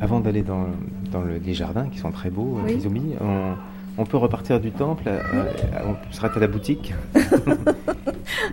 [0.00, 0.66] Avant d'aller dans,
[1.12, 3.14] dans le- les jardins qui sont très beaux, euh, Oui.
[3.20, 3.54] On,
[3.96, 5.44] on peut repartir du temple, euh, euh,
[5.86, 6.92] on s'arrête à la boutique.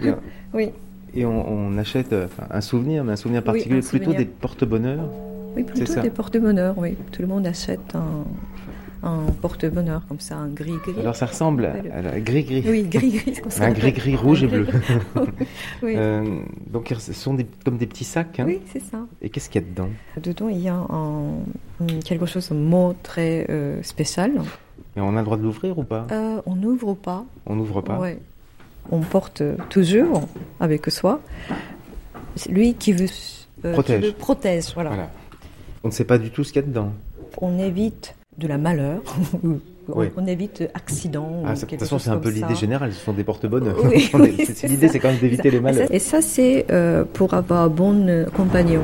[0.03, 0.17] et, on-
[0.53, 0.69] Oui.
[1.13, 4.05] et on, on achète euh, enfin, un souvenir, mais un souvenir Oui, particulier, un plutôt
[4.05, 4.19] souvenir.
[4.19, 4.99] des porte-bonheur.
[5.55, 6.95] Oui, plutôt des porte-bonheur, oui.
[7.11, 8.23] Tout le monde achète un,
[9.03, 10.99] un porte-bonheur comme ça, un gris-gris.
[10.99, 12.63] Alors ça ressemble à, gris-gris.
[12.67, 13.39] Oui, gris-gris.
[13.59, 14.67] Un gris-gris rouge et bleu.
[15.83, 15.93] Oui.
[15.95, 18.39] Euh, donc ce sont des, comme des petits sacs.
[18.39, 18.45] hein.
[18.47, 18.99] Oui, c'est ça.
[19.21, 19.89] Et qu'est-ce qu'il y a dedans?
[20.21, 21.39] Dedans, il y a un-
[22.05, 24.31] quelque chose de mot très euh, spécial.
[24.95, 26.05] Et on a le droit de l'ouvrir ou pas?
[26.11, 27.23] Euh, on n'ouvre pas.
[27.45, 28.19] On n'ouvre pas Ouais.
[28.91, 30.27] On porte toujours
[30.59, 31.21] avec soi.
[32.35, 33.07] C'est lui qui veut,
[33.73, 34.01] Protège.
[34.01, 34.89] qui veut protège, voilà.
[34.89, 35.09] Voilà.
[35.83, 36.91] On ne sait pas du tout ce qu'il y a dedans.
[37.39, 39.01] On évite de la malheur.
[39.43, 40.07] on, Oui.
[40.15, 41.43] on évite accident.
[41.45, 43.25] Ah, ou de toute façon, c'est un peu l'idée générale, ce sont des.
[43.27, 45.91] Oui, oui, c'est L'idée, c'est quand même d'éviter les malheurs.
[45.91, 48.83] Et ça, c'est euh, pour avoir bon euh, compagnon.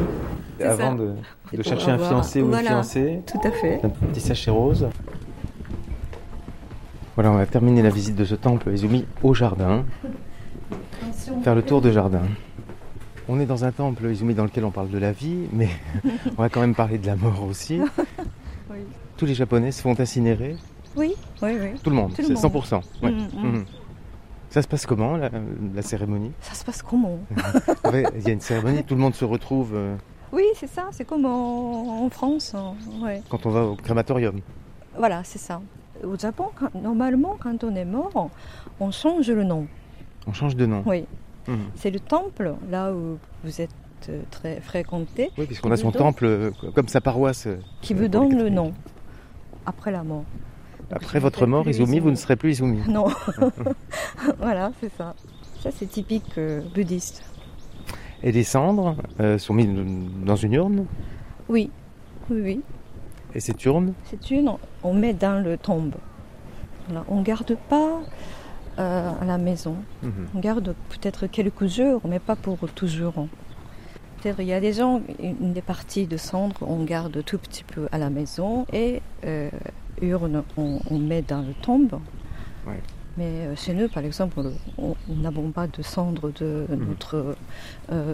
[0.59, 1.55] Avant ça.
[1.55, 3.79] de, chercher un fiancé ou une fiancée, Tout à fait.
[3.83, 4.87] un petit sachet rose.
[7.13, 9.85] Voilà, on va terminer la visite de ce temple Izumi au jardin.
[11.43, 12.23] Faire le tour de jardin.
[13.29, 15.69] On est dans un temple Izumi dans lequel on parle de la vie, mais
[16.37, 17.79] on va quand même parler de la mort aussi.
[19.18, 20.55] Tous les Japonais se font incinérer.
[20.95, 21.70] Oui, oui, oui.
[21.84, 22.38] Tout le monde, c'est monde.
[22.38, 22.82] 100%.
[23.03, 23.11] ouais.
[23.11, 23.43] Mm, mm.
[23.51, 23.65] Mhm.
[24.49, 25.30] Ça se passe comment, la,
[25.76, 26.32] la cérémonie?
[26.39, 27.20] Ça se passe comment?
[28.15, 29.95] Il y a une cérémonie, tout le monde se retrouve euh,
[30.32, 30.88] Oui, c'est ça.
[30.91, 32.55] C'est comme en, en France.
[32.55, 33.22] hein, ouais.
[33.30, 34.39] quand on va au crématorium.
[34.97, 35.61] Voilà, c'est ça.
[36.03, 38.30] Au Japon, quand- normalement, quand on est mort,
[38.80, 39.68] on change le nom.
[40.28, 40.84] On change de nom.
[40.86, 41.05] Oui.
[41.76, 43.70] C'est le temple, là où vous êtes
[44.09, 45.30] euh, très fréquenté.
[45.38, 47.47] Oui, puisqu'on a son temple euh, comme sa paroisse.
[47.47, 48.74] euh, Qui vous donne le nom
[49.68, 50.24] après la mort.
[50.89, 52.82] Donc, Après votre mort, Izumi, vous ne serez plus Izumi.
[52.88, 53.07] Non.
[54.39, 55.13] voilà, c'est ça.
[55.61, 57.24] Ça, c'est typique euh, bouddhiste.
[58.24, 59.70] Et les cendres euh, sont mises
[60.26, 60.86] dans une urne?
[61.49, 61.70] Oui,
[62.30, 62.61] oui, oui.
[63.36, 64.51] Et cette urne, C'est une,
[64.84, 65.93] on met dans le tombe.
[66.88, 67.05] Voilà.
[67.09, 67.99] On garde pas
[68.80, 69.76] euh, à la maison.
[70.01, 70.28] Mhm.
[70.36, 73.28] On garde peut-être quelques jours, mais pas pour toujours.
[74.22, 77.63] Peut-être il y a des gens, une des parties de cendres, on garde tout petit
[77.63, 79.49] peu à la maison et euh,
[80.01, 81.99] urne, on, on met dans le tombe.
[82.65, 82.82] Ouais.
[83.18, 84.39] Mais euh, chez nous, par exemple,
[84.78, 86.86] on on n'avons pas de cendres de Mhm.
[86.88, 87.36] notre
[87.91, 88.13] euh,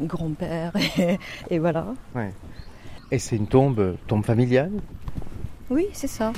[0.00, 0.72] grand-père.
[0.98, 1.18] Et,
[1.50, 1.86] et voilà.
[2.14, 2.32] ouais.
[3.10, 4.72] Et c'est une tombe, tombe familiale?
[5.70, 6.32] Oui, c'est ça.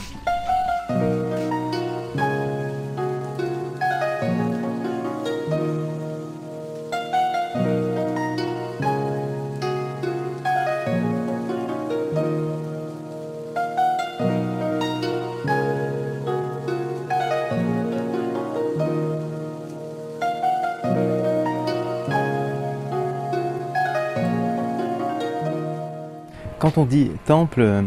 [26.75, 27.83] Quand on dit temple, euh,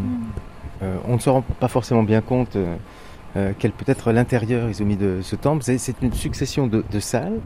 [0.82, 4.96] euh, on ne se rend pas forcément bien compte euh, quel peut être l'intérieur Izumi
[4.96, 5.62] de ce temple.
[5.62, 7.40] C'est- une succession de, de salles,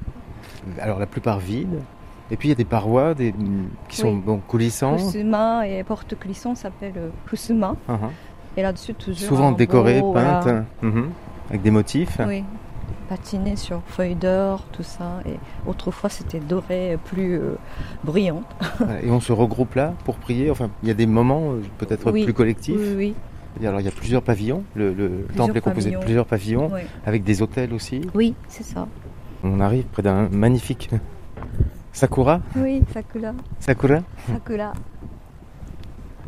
[0.81, 1.81] alors la plupart vides.
[2.31, 3.33] Et puis il y a des parois des,
[3.89, 4.23] qui sont Oui.
[4.25, 7.75] bon, coulissantes, Kusuma et porte-clisson s'appelle euh, Kusuma.
[7.89, 7.97] Mhm.
[8.57, 9.29] Et là-dessus, toujours.
[9.29, 10.65] souvent décorées, peintes, voilà.
[10.83, 11.11] mhm,
[11.51, 12.19] avec des motifs.
[12.27, 12.43] Oui.
[13.09, 15.21] Patiner sur feuilles d'or, tout ça.
[15.27, 15.35] Et
[15.67, 17.55] autrefois, c'était doré, plus euh,
[18.05, 18.43] brillant.
[18.79, 20.51] Voilà, Et on se regroupe là pour prier.
[20.51, 22.77] Enfin, il y a des moments euh, peut-être Oui, plus collectifs.
[22.79, 23.15] Oui,
[23.61, 23.67] oui.
[23.67, 24.63] Alors, il y a plusieurs pavillons.
[24.75, 26.83] Le, le temple est composé de plusieurs pavillons, Oui.
[27.07, 28.03] avec des hôtels aussi.
[28.15, 28.87] Oui, c'est ça.
[29.43, 30.91] On arrive près d'un magnifique
[31.93, 32.41] sakura.
[32.57, 33.33] Oui, Sakura.
[33.61, 34.73] Sakura, Sakura.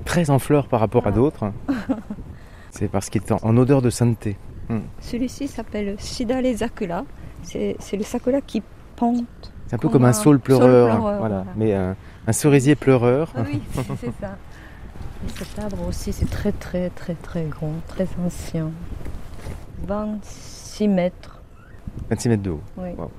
[0.04, 1.52] très en fleurs par rapport à d'autres.
[2.72, 4.36] C'est parce qu'il est en, en odeur de sainteté.
[4.70, 4.80] Hmm.
[5.00, 7.04] Celui-ci s'appelle Shidale Sakura.
[7.42, 8.62] C'est le sakura qui
[8.94, 9.52] pente.
[9.66, 11.44] C'est un peu comme un saule pleureur, voilà.
[11.56, 11.96] mais un,
[12.26, 13.32] un cerisier pleureur.
[13.36, 14.36] Ah oui, c'est ça.
[15.26, 18.70] Et cet arbre aussi, c'est très très très très grand, très ancien.
[19.86, 21.40] 26 mètres.
[22.10, 22.60] 26 mètres de haut.
[22.76, 22.90] Oui.
[22.96, 23.10] Wow.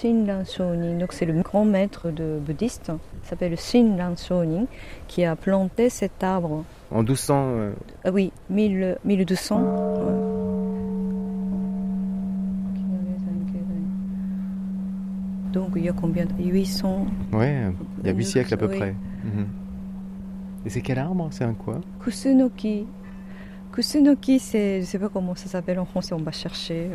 [0.00, 2.90] Shinran Shonin, donc c'est le grand maître de bouddhiste,
[3.22, 4.64] il s'appelle Shinran Shonin,
[5.06, 6.64] qui a planté cet arbre.
[6.90, 7.72] En 1200, euh,
[8.04, 9.60] Ah oui, 1000 1200.
[15.52, 17.56] Donc il y a combien de- 800 ouais,
[18.02, 18.78] il y a 8 siècles à peu Oui.
[18.78, 18.94] près.
[19.24, 19.46] Mhm.
[20.64, 21.28] Et c'est quel arbre?
[21.30, 21.80] C'est un quoi?
[22.02, 22.86] Kusunoki.
[23.72, 26.90] Kusunoki, c'est, je sais pas comment ça s'appelle en français, on va chercher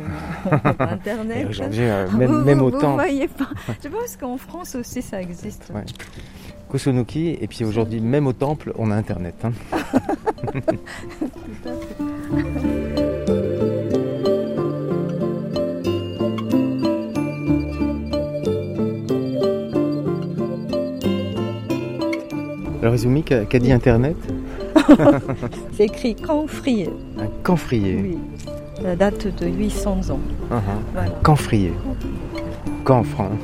[0.52, 1.38] euh, internet.
[1.38, 2.94] Et aujourd'hui, euh, même- Vous- même vous, au vous temple.
[2.94, 3.48] voyez pas.
[3.82, 5.70] Je pense qu'en France aussi ça existe.
[5.74, 5.84] Ouais.
[6.70, 9.34] Kusunoki, et puis aujourd'hui, même au temple, on a Internet.
[9.44, 9.52] hein.
[22.88, 24.16] Alors Izumi, qu'a dit Internet
[25.72, 26.88] C'est écrit camphrier.
[27.18, 27.98] Un camphrier.
[28.02, 28.18] Oui.
[28.82, 30.20] La date de 800 ans.
[30.94, 31.10] Voilà.
[31.22, 31.74] Camphrier.
[32.84, 33.20] Camphre.
[33.20, 33.36] hein.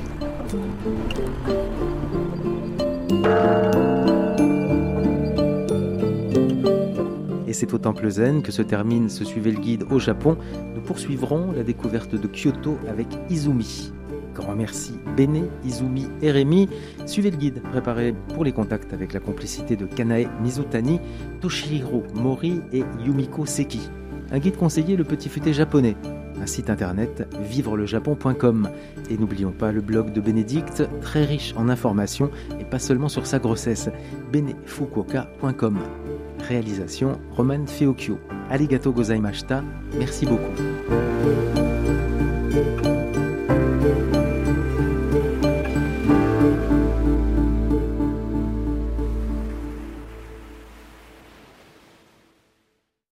[7.47, 10.39] Et c'est au Temple Zen que se termine ce Suivez le guide au Japon.
[10.75, 13.93] Nous poursuivrons la découverte de Kyoto avec Izumi.
[14.35, 16.69] Grand merci Bene, Izumi et Rémi.
[17.07, 21.01] Suivez le guide préparé pour les contacts avec la complicité de Kanae Mizutani,
[21.41, 23.89] Toshihiro Mori et Yumiko Seki.
[24.33, 25.97] Un guide conseillé le petit futé japonais.
[26.41, 28.69] Un site internet vivrelejapon.com.
[29.09, 33.27] Et n'oublions pas le blog de Bénédicte, très riche en informations et pas seulement sur
[33.27, 33.89] sa grossesse,
[34.33, 35.79] benefukuoka.com.
[36.49, 38.19] Réalisation Roman Feokyo.
[38.51, 39.63] Arigato gozaimashita.
[39.99, 40.53] Merci beaucoup.